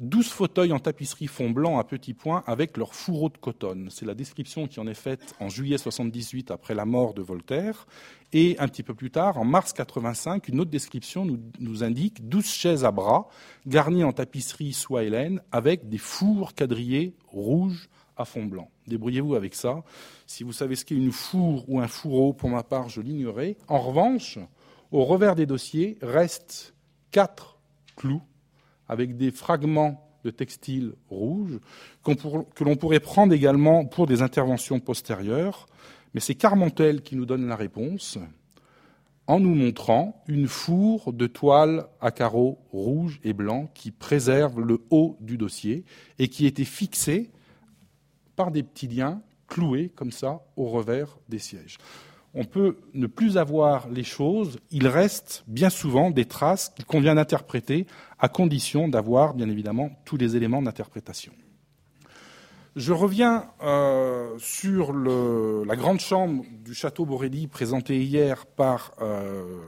12 0.00 0.28
fauteuils 0.28 0.72
en 0.72 0.78
tapisserie 0.78 1.26
fond 1.26 1.50
blanc 1.50 1.78
à 1.78 1.84
petits 1.84 2.14
points 2.14 2.44
avec 2.46 2.76
leur 2.76 2.94
fourreau 2.94 3.30
de 3.30 3.36
cotonne. 3.36 3.88
C'est 3.90 4.06
la 4.06 4.14
description 4.14 4.68
qui 4.68 4.78
en 4.78 4.86
est 4.86 4.94
faite 4.94 5.34
en 5.40 5.48
juillet 5.48 5.76
78 5.76 6.52
après 6.52 6.76
la 6.76 6.84
mort 6.84 7.14
de 7.14 7.22
Voltaire. 7.22 7.88
Et 8.32 8.56
un 8.60 8.68
petit 8.68 8.84
peu 8.84 8.94
plus 8.94 9.10
tard, 9.10 9.38
en 9.38 9.44
mars 9.44 9.72
85, 9.72 10.46
une 10.48 10.60
autre 10.60 10.70
description 10.70 11.26
nous, 11.58 11.82
indique 11.82 12.28
12 12.28 12.46
chaises 12.46 12.84
à 12.84 12.92
bras 12.92 13.28
garnies 13.66 14.04
en 14.04 14.12
tapisserie 14.12 14.72
soie 14.72 15.02
laine 15.02 15.42
avec 15.50 15.88
des 15.88 15.98
fours 15.98 16.54
quadrillés 16.54 17.16
rouges 17.26 17.88
à 18.16 18.24
fond 18.24 18.44
blanc. 18.44 18.70
Débrouillez-vous 18.86 19.34
avec 19.34 19.56
ça. 19.56 19.82
Si 20.26 20.44
vous 20.44 20.52
savez 20.52 20.76
ce 20.76 20.84
qu'est 20.84 20.94
une 20.94 21.12
four 21.12 21.64
ou 21.68 21.80
un 21.80 21.88
fourreau, 21.88 22.32
pour 22.32 22.50
ma 22.50 22.62
part, 22.62 22.88
je 22.88 23.00
l'ignorais. 23.00 23.56
En 23.66 23.80
revanche, 23.80 24.38
au 24.92 25.04
revers 25.04 25.34
des 25.34 25.46
dossiers 25.46 25.98
restent 26.02 26.74
quatre 27.10 27.58
clous 27.96 28.22
avec 28.88 29.16
des 29.16 29.30
fragments 29.30 30.04
de 30.24 30.30
textile 30.30 30.94
rouge 31.08 31.58
que 32.02 32.64
l'on 32.64 32.76
pourrait 32.76 33.00
prendre 33.00 33.32
également 33.32 33.84
pour 33.84 34.06
des 34.06 34.22
interventions 34.22 34.80
postérieures. 34.80 35.66
Mais 36.14 36.20
c'est 36.20 36.34
Carmontel 36.34 37.02
qui 37.02 37.16
nous 37.16 37.26
donne 37.26 37.46
la 37.46 37.56
réponse 37.56 38.18
en 39.26 39.40
nous 39.40 39.54
montrant 39.54 40.22
une 40.26 40.48
fourre 40.48 41.12
de 41.12 41.26
toile 41.26 41.86
à 42.00 42.10
carreaux 42.10 42.58
rouges 42.72 43.20
et 43.22 43.34
blancs 43.34 43.70
qui 43.74 43.90
préserve 43.90 44.60
le 44.60 44.80
haut 44.90 45.18
du 45.20 45.36
dossier 45.36 45.84
et 46.18 46.28
qui 46.28 46.46
était 46.46 46.64
fixée 46.64 47.30
par 48.36 48.50
des 48.50 48.62
petits 48.62 48.88
liens 48.88 49.20
cloués 49.46 49.90
comme 49.94 50.12
ça 50.12 50.40
au 50.56 50.66
revers 50.66 51.18
des 51.28 51.38
sièges 51.38 51.76
on 52.38 52.44
peut 52.44 52.76
ne 52.94 53.08
plus 53.08 53.36
avoir 53.36 53.88
les 53.88 54.04
choses, 54.04 54.60
il 54.70 54.86
reste 54.86 55.42
bien 55.48 55.70
souvent 55.70 56.12
des 56.12 56.24
traces 56.24 56.68
qu'il 56.68 56.84
convient 56.84 57.16
d'interpréter 57.16 57.86
à 58.20 58.28
condition 58.28 58.86
d'avoir 58.86 59.34
bien 59.34 59.50
évidemment 59.50 59.90
tous 60.04 60.16
les 60.16 60.36
éléments 60.36 60.62
d'interprétation. 60.62 61.32
Je 62.76 62.92
reviens 62.92 63.50
euh, 63.60 64.38
sur 64.38 64.92
la 64.92 65.74
grande 65.74 65.98
chambre 65.98 66.44
du 66.64 66.74
château 66.74 67.04
Borelli 67.04 67.48
présentée 67.48 68.00
hier 68.04 68.46
par 68.46 68.92
euh, 69.02 69.58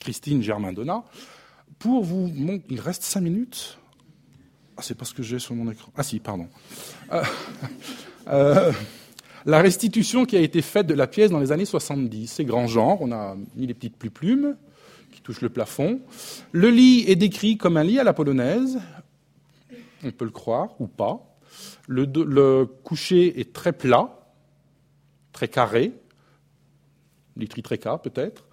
Christine 0.00 0.42
Germain-Donat 0.42 1.04
pour 1.78 2.02
vous. 2.02 2.32
Il 2.68 2.80
reste 2.80 3.04
cinq 3.04 3.20
minutes? 3.20 3.78
Ah, 4.76 4.82
C'est 4.82 4.96
pas 4.96 5.04
ce 5.04 5.14
que 5.14 5.22
j'ai 5.22 5.38
sur 5.38 5.54
mon 5.54 5.70
écran. 5.70 5.92
Ah 5.96 6.02
si, 6.02 6.18
pardon. 6.18 6.48
Euh, 8.26 8.72
la 9.46 9.60
restitution 9.60 10.24
qui 10.24 10.36
a 10.36 10.40
été 10.40 10.62
faite 10.62 10.86
de 10.86 10.94
la 10.94 11.06
pièce 11.06 11.30
dans 11.30 11.40
les 11.40 11.52
années 11.52 11.64
70. 11.64 12.28
C'est 12.28 12.44
grand 12.44 12.66
genre, 12.66 13.00
on 13.00 13.12
a 13.12 13.36
mis 13.56 13.66
les 13.66 13.74
petites 13.74 13.96
plumes 13.96 14.56
qui 15.12 15.20
touchent 15.20 15.42
le 15.42 15.50
plafond. 15.50 16.00
Le 16.52 16.70
lit 16.70 17.04
est 17.08 17.16
décrit 17.16 17.56
comme 17.56 17.76
un 17.76 17.84
lit 17.84 17.98
à 17.98 18.04
la 18.04 18.12
polonaise, 18.12 18.80
on 20.02 20.10
peut 20.10 20.24
le 20.24 20.30
croire 20.30 20.68
ou 20.80 20.86
pas. 20.86 21.20
Le, 21.86 22.64
coucher 22.64 23.40
est 23.40 23.52
très 23.52 23.72
plat, 23.72 24.18
très 25.32 25.48
carré, 25.48 25.92
literie 27.36 27.62
très 27.62 27.78
peut-être. 27.78 28.46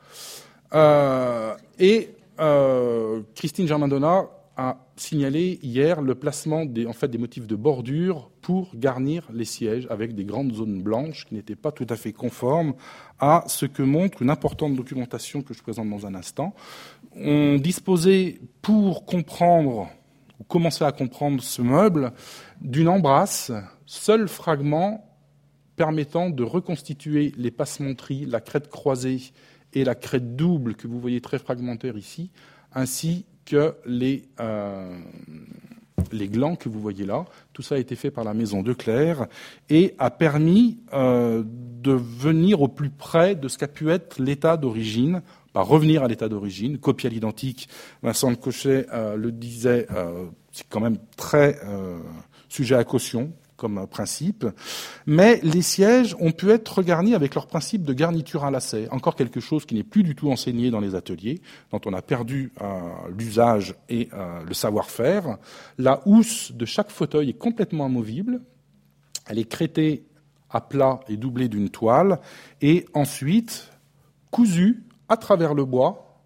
Euh, 0.74 1.56
et 1.80 2.16
euh, 2.40 3.22
Christine 3.36 3.68
Germandonna 3.68 4.26
a 4.58 4.78
signalé 4.96 5.60
hier 5.64 6.02
le 6.02 6.16
placement 6.16 6.66
des, 6.66 6.86
en 6.86 6.94
fait, 6.94 7.08
des 7.08 7.18
motifs 7.18 7.48
de 7.48 7.56
bordure 7.56 8.30
pour 8.42 8.70
garnir 8.76 9.28
les 9.34 9.46
sièges 9.46 9.88
avec 9.90 10.14
des 10.14 10.26
grandes 10.26 10.54
zones 10.54 10.82
blanches 10.82 11.26
qui 11.26 11.36
n'étaient 11.36 11.56
pas 11.56 11.72
tout 11.72 11.88
à 11.90 11.96
fait 11.96 12.12
conformes 12.12 12.74
à 13.20 13.44
ce 13.48 13.66
que 13.66 13.82
montre 13.82 14.22
une 14.22 14.30
importante 14.30 14.76
documentation 14.76 15.42
que 15.42 15.54
je 15.54 15.62
présente 15.62 15.90
dans 15.90 16.06
un 16.06 16.16
instant. 16.16 16.54
On 17.16 17.56
disposait 17.56 18.40
pour 18.62 19.06
comprendre 19.06 19.90
ou 20.40 20.44
commencer 20.44 20.84
à 20.84 20.92
comprendre 20.92 21.42
ce 21.42 21.62
meuble 21.62 22.12
d'une 22.60 22.90
embrasse, 22.90 23.52
seul 23.86 24.28
fragment 24.28 25.06
permettant 25.76 26.30
de 26.30 26.44
reconstituer 26.44 27.34
les 27.38 27.52
passementeries, 27.52 28.26
la 28.26 28.42
crête 28.42 28.70
croisée 28.70 29.22
et 29.74 29.84
la 29.84 29.96
crête 29.96 30.36
double 30.36 30.76
que 30.76 30.88
vous 30.88 31.00
voyez 31.00 31.22
très 31.22 31.40
fragmentaire 31.40 31.98
ici, 31.98 32.32
ainsi 32.74 33.26
que 33.46 33.76
les, 33.86 34.24
euh, 34.40 34.98
les 36.12 36.28
glands 36.28 36.56
que 36.56 36.70
vous 36.70 36.80
voyez 36.80 37.06
là. 37.06 37.26
Tout 37.54 37.62
ça 37.62 37.76
a 37.76 37.78
été 37.78 37.96
fait 37.96 38.12
par 38.12 38.24
la 38.24 38.34
maison 38.34 38.62
de 38.62 38.74
Claire 38.74 39.28
et 39.70 39.96
a 40.00 40.10
permis 40.10 40.80
euh, 40.94 41.44
de 41.46 41.92
venir 41.92 42.62
au 42.62 42.68
plus 42.68 42.90
près 42.90 43.36
de 43.36 43.48
ce 43.48 43.58
qu'a 43.58 43.68
pu 43.68 43.90
être 43.90 44.20
l'état 44.20 44.58
d'origine, 44.58 45.22
pas 45.54 45.62
revenir 45.62 46.04
à 46.04 46.08
l'état 46.08 46.30
d'origine, 46.30 46.78
copie 46.78 47.08
à 47.08 47.10
l'identique. 47.10 47.68
Vincent 48.04 48.34
Cochet 48.36 48.88
euh, 48.94 49.16
le 49.16 49.32
disait, 49.32 49.88
c'est 50.52 50.68
quand 50.70 50.80
même 50.80 50.98
très 51.18 51.60
sujet 52.50 52.76
à 52.76 52.84
caution 52.84 53.32
comme 53.62 53.86
principe, 53.86 54.48
mais 55.06 55.40
les 55.44 55.62
sièges 55.62 56.16
ont 56.20 56.32
pu 56.32 56.50
être 56.50 56.82
garnis 56.82 57.14
avec 57.14 57.36
leur 57.36 57.46
principe 57.46 57.84
de 57.84 57.94
garniture 57.94 58.44
à 58.44 58.50
lacet, 58.50 58.88
encore 58.90 59.16
quelque 59.16 59.40
chose 59.40 59.68
qui 59.68 59.76
n'est 59.76 59.84
plus 59.84 60.02
du 60.02 60.16
tout 60.16 60.32
enseigné 60.32 60.72
dans 60.72 60.80
les 60.80 60.96
ateliers, 60.96 61.42
dont 61.70 61.80
on 61.86 61.94
a 61.94 62.02
perdu 62.02 62.52
euh, 62.60 62.80
l'usage 63.16 63.76
et 63.88 64.10
euh, 64.14 64.44
le 64.44 64.56
savoir-faire. 64.56 65.38
La 65.78 66.02
housse 66.08 66.52
de 66.54 66.66
chaque 66.66 66.90
fauteuil 66.90 67.30
est 67.30 67.38
complètement 67.38 67.86
amovible, 67.86 68.42
elle 69.28 69.38
est 69.38 69.48
crétée 69.48 70.08
à 70.50 70.60
plat 70.60 71.00
et 71.08 71.16
doublée 71.16 71.48
d'une 71.48 71.70
toile, 71.70 72.20
et 72.62 72.88
ensuite 72.96 73.70
cousue 74.32 74.84
à 75.08 75.18
travers 75.18 75.54
le 75.54 75.66
bois 75.66 76.20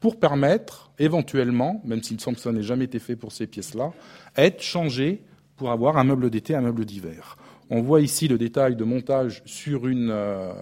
pour 0.00 0.18
permettre 0.18 0.90
éventuellement, 0.98 1.80
même 1.84 2.02
s'il 2.02 2.20
semble 2.20 2.38
que 2.38 2.42
ça 2.42 2.50
n'ait 2.50 2.64
jamais 2.64 2.86
été 2.86 2.98
fait 2.98 3.14
pour 3.14 3.30
ces 3.30 3.46
pièces-là, 3.46 3.92
être 4.36 4.60
changée 4.62 5.22
pour 5.60 5.72
avoir 5.72 5.98
un 5.98 6.04
meuble 6.04 6.30
d'été, 6.30 6.54
un 6.54 6.62
meuble 6.62 6.86
d'hiver. 6.86 7.36
On 7.68 7.82
voit 7.82 8.00
ici 8.00 8.28
le 8.28 8.38
détail 8.38 8.76
de 8.76 8.84
montage 8.84 9.42
sur 9.44 9.88
une, 9.88 10.08
euh, 10.10 10.54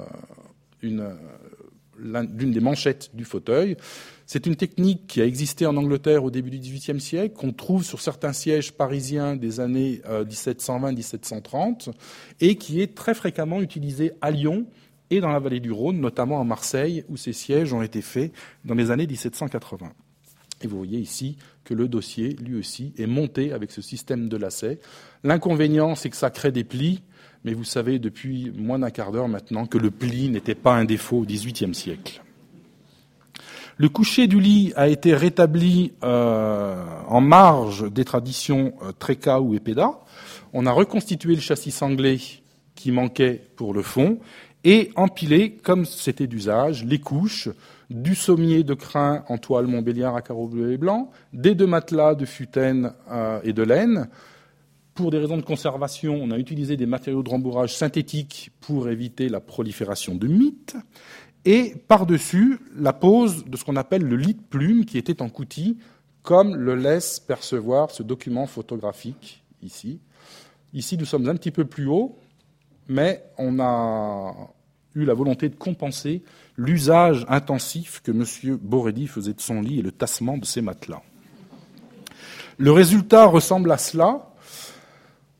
une 0.82 1.02
euh, 1.02 2.24
l'une 2.36 2.50
des 2.50 2.58
manchettes 2.58 3.14
du 3.14 3.24
fauteuil. 3.24 3.76
C'est 4.26 4.44
une 4.46 4.56
technique 4.56 5.06
qui 5.06 5.20
a 5.20 5.24
existé 5.24 5.66
en 5.66 5.76
Angleterre 5.76 6.24
au 6.24 6.32
début 6.32 6.50
du 6.50 6.58
XVIIIe 6.58 7.00
siècle, 7.00 7.36
qu'on 7.36 7.52
trouve 7.52 7.84
sur 7.84 8.00
certains 8.00 8.32
sièges 8.32 8.72
parisiens 8.72 9.36
des 9.36 9.60
années 9.60 10.02
1720-1730, 10.04 11.90
euh, 11.90 11.92
et 12.40 12.56
qui 12.56 12.82
est 12.82 12.96
très 12.96 13.14
fréquemment 13.14 13.60
utilisée 13.60 14.14
à 14.20 14.32
Lyon 14.32 14.66
et 15.10 15.20
dans 15.20 15.30
la 15.30 15.38
vallée 15.38 15.60
du 15.60 15.70
Rhône, 15.70 16.00
notamment 16.00 16.40
à 16.40 16.44
Marseille, 16.44 17.04
où 17.08 17.16
ces 17.16 17.32
sièges 17.32 17.72
ont 17.72 17.82
été 17.82 18.02
faits 18.02 18.32
dans 18.64 18.74
les 18.74 18.90
années 18.90 19.06
1780. 19.06 19.92
Et 20.62 20.66
vous 20.66 20.76
voyez 20.76 20.98
ici 20.98 21.36
que 21.64 21.74
le 21.74 21.88
dossier, 21.88 22.30
lui 22.42 22.58
aussi, 22.58 22.92
est 22.98 23.06
monté 23.06 23.52
avec 23.52 23.70
ce 23.70 23.82
système 23.82 24.28
de 24.28 24.36
lacets. 24.36 24.80
L'inconvénient, 25.22 25.94
c'est 25.94 26.10
que 26.10 26.16
ça 26.16 26.30
crée 26.30 26.52
des 26.52 26.64
plis, 26.64 27.02
mais 27.44 27.54
vous 27.54 27.64
savez 27.64 27.98
depuis 27.98 28.50
moins 28.56 28.78
d'un 28.78 28.90
quart 28.90 29.12
d'heure 29.12 29.28
maintenant 29.28 29.66
que 29.66 29.78
le 29.78 29.90
pli 29.90 30.28
n'était 30.28 30.54
pas 30.54 30.74
un 30.74 30.84
défaut 30.84 31.18
au 31.18 31.24
XVIIIe 31.24 31.74
siècle. 31.74 32.22
Le 33.76 33.88
coucher 33.88 34.26
du 34.26 34.40
lit 34.40 34.72
a 34.74 34.88
été 34.88 35.14
rétabli 35.14 35.92
euh, 36.02 36.84
en 37.06 37.20
marge 37.20 37.88
des 37.92 38.04
traditions 38.04 38.72
euh, 38.82 38.90
Tréca 38.90 39.40
ou 39.40 39.54
Epeda. 39.54 40.00
On 40.52 40.66
a 40.66 40.72
reconstitué 40.72 41.36
le 41.36 41.40
châssis 41.40 41.70
sanglé 41.70 42.18
qui 42.74 42.90
manquait 42.90 43.40
pour 43.54 43.74
le 43.74 43.82
fond 43.82 44.18
et 44.70 44.90
empilé, 44.96 45.52
comme 45.54 45.86
c'était 45.86 46.26
d'usage, 46.26 46.84
les 46.84 46.98
couches 46.98 47.48
du 47.88 48.14
sommier 48.14 48.64
de 48.64 48.74
crin 48.74 49.24
en 49.28 49.38
toile 49.38 49.66
montbéliard 49.66 50.14
à 50.14 50.20
carreaux 50.20 50.46
bleus 50.46 50.72
et 50.72 50.76
blancs, 50.76 51.08
des 51.32 51.54
deux 51.54 51.66
matelas 51.66 52.14
de 52.14 52.26
futaine 52.26 52.92
euh, 53.10 53.40
et 53.44 53.54
de 53.54 53.62
laine. 53.62 54.10
Pour 54.92 55.10
des 55.10 55.16
raisons 55.16 55.38
de 55.38 55.42
conservation, 55.42 56.20
on 56.22 56.30
a 56.30 56.36
utilisé 56.36 56.76
des 56.76 56.84
matériaux 56.84 57.22
de 57.22 57.30
rembourrage 57.30 57.74
synthétiques 57.74 58.50
pour 58.60 58.90
éviter 58.90 59.30
la 59.30 59.40
prolifération 59.40 60.14
de 60.14 60.26
mythes. 60.26 60.76
Et 61.46 61.74
par-dessus, 61.88 62.58
la 62.76 62.92
pose 62.92 63.46
de 63.46 63.56
ce 63.56 63.64
qu'on 63.64 63.76
appelle 63.76 64.02
le 64.02 64.16
lit 64.16 64.34
de 64.34 64.42
plume 64.42 64.84
qui 64.84 64.98
était 64.98 65.22
en 65.22 65.30
coutil, 65.30 65.78
comme 66.22 66.54
le 66.54 66.74
laisse 66.74 67.20
percevoir 67.20 67.90
ce 67.90 68.02
document 68.02 68.46
photographique 68.46 69.42
ici. 69.62 70.00
Ici, 70.74 70.98
nous 70.98 71.06
sommes 71.06 71.26
un 71.26 71.36
petit 71.36 71.52
peu 71.52 71.64
plus 71.64 71.86
haut, 71.86 72.18
mais 72.86 73.24
on 73.38 73.60
a 73.60 74.34
la 75.04 75.14
volonté 75.14 75.48
de 75.48 75.54
compenser 75.54 76.22
l'usage 76.56 77.24
intensif 77.28 78.00
que 78.02 78.10
M. 78.10 78.24
Borelli 78.60 79.06
faisait 79.06 79.34
de 79.34 79.40
son 79.40 79.60
lit 79.60 79.78
et 79.78 79.82
le 79.82 79.92
tassement 79.92 80.38
de 80.38 80.44
ses 80.44 80.60
matelas. 80.60 81.02
Le 82.58 82.72
résultat 82.72 83.26
ressemble 83.26 83.70
à 83.70 83.78
cela. 83.78 84.30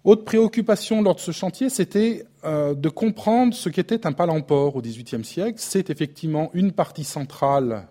Autre 0.05 0.25
préoccupation 0.25 1.03
lors 1.03 1.17
de 1.17 1.21
ce 1.21 1.33
chantier, 1.33 1.69
c'était 1.69 2.25
euh, 2.45 2.75
de 2.75 2.89
comprendre 2.89 3.53
ce 3.55 3.69
qu'était 3.69 4.07
un 4.07 4.13
palampore 4.13 4.77
au 4.77 4.81
XVIIIe 4.81 5.25
siècle. 5.25 5.59
C'est 5.59 5.91
effectivement 5.91 6.51
une 6.55 6.73
partie 6.73 7.05
centrale 7.05 7.89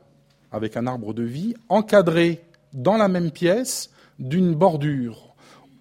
avec 0.51 0.77
un 0.77 0.87
arbre 0.87 1.13
de 1.13 1.23
vie, 1.23 1.53
encadré 1.67 2.41
dans 2.73 2.95
la 2.95 3.09
même 3.09 3.31
pièce 3.31 3.91
d'une 4.19 4.55
bordure 4.55 5.26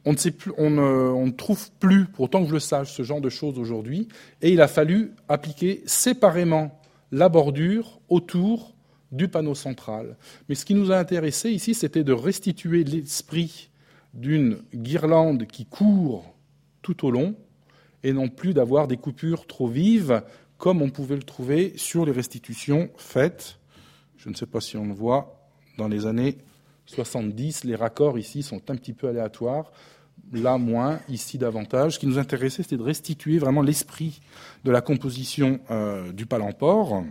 on 0.07 0.13
ne, 0.13 0.17
sait 0.17 0.31
plus, 0.31 0.53
on, 0.57 0.71
ne, 0.71 1.31
trouve 1.33 1.69
plus, 1.81 2.05
pour 2.07 2.27
autant 2.27 2.43
que 2.43 2.49
je 2.49 2.55
le 2.55 2.61
sache, 2.61 2.93
ce 2.93 3.03
genre 3.03 3.21
de 3.21 3.29
choses 3.29 3.59
aujourd'hui. 3.59 4.07
Et 4.41 4.53
il 4.53 4.61
a 4.61 4.69
fallu 4.69 5.13
appliquer 5.29 5.83
séparément 5.85 6.81
la 7.11 7.29
bordure 7.29 8.01
autour 8.09 8.77
du 9.11 9.27
panneau 9.27 9.57
central. 9.57 10.17
Mais 10.49 10.55
ce 10.55 10.65
qui 10.65 10.75
nous 10.75 10.93
a 10.93 10.97
intéressé 10.97 11.51
ici, 11.51 11.75
c'était 11.75 12.05
de 12.05 12.13
restituer 12.13 12.85
l'esprit 12.85 13.71
d'une 14.15 14.59
guirlande 14.73 15.47
qui 15.47 15.67
court 15.67 16.35
tout 16.83 17.05
au 17.05 17.11
long 17.11 17.35
et 18.05 18.13
non 18.13 18.29
plus 18.29 18.55
d'avoir 18.55 18.87
des 18.87 18.97
coupures 18.97 19.47
trop 19.47 19.67
vives 19.67 20.23
comme 20.57 20.83
on 20.83 20.91
pouvait 20.91 21.17
le 21.17 21.23
trouver 21.25 21.73
sur 21.77 22.07
les 22.07 22.13
restitutions 22.13 22.91
faites. 22.97 23.59
Je 24.17 24.29
ne 24.29 24.35
sais 24.35 24.47
pas 24.47 24.61
si 24.61 24.77
on 24.77 24.87
le 24.87 24.95
voit 24.95 25.51
dans 25.79 25.89
les 25.89 26.07
années 26.07 26.39
70. 26.87 27.65
Les 27.65 27.75
raccords 27.75 28.19
ici 28.19 28.45
sont 28.45 28.71
un 28.71 28.77
petit 28.77 28.93
peu 28.93 29.09
aléatoires 29.09 29.73
là 30.33 30.59
moins, 30.59 31.01
ici 31.09 31.39
davantage. 31.39 31.95
Ce 31.95 31.99
qui 31.99 32.07
nous 32.07 32.19
intéressait, 32.19 32.63
c'était 32.63 32.77
de 32.77 32.83
restituer 32.83 33.39
vraiment 33.39 33.63
l'esprit 33.63 34.21
de 34.65 34.71
la 34.71 34.81
composition 34.81 35.61
euh, 35.71 36.13
du 36.13 36.27
palampore. 36.27 37.05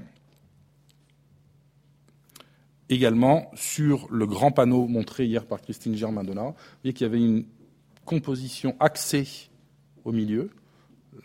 Également 2.89 3.49
sur 3.56 4.08
le 4.12 4.28
grand 4.28 4.51
panneau 4.51 4.88
montré 4.88 5.25
hier 5.25 5.45
par 5.45 5.62
Christine 5.62 5.95
Germandona, 5.95 6.43
vous 6.43 6.56
voyez 6.84 6.93
qu'il 6.93 7.08
y 7.08 7.10
avait 7.10 7.19
une 7.19 7.45
composition 8.06 8.75
axée 8.80 9.49
au 10.04 10.12
milieu. 10.12 10.51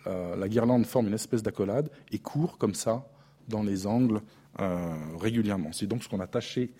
la 0.07 0.48
guirlande 0.48 0.87
forme 0.87 1.09
une 1.09 1.14
espèce 1.14 1.42
d'accolade 1.42 1.90
et 2.11 2.18
court 2.18 2.57
comme 2.57 2.74
ça 2.74 3.07
dans 3.48 3.62
les 3.62 3.87
angles 3.87 4.22
euh, 4.59 4.96
régulièrement. 5.18 5.70
C'est 5.72 5.87
donc 5.87 6.03
ce 6.03 6.09
qu'on 6.09 6.20
a 6.20 6.26
tâché 6.26 6.72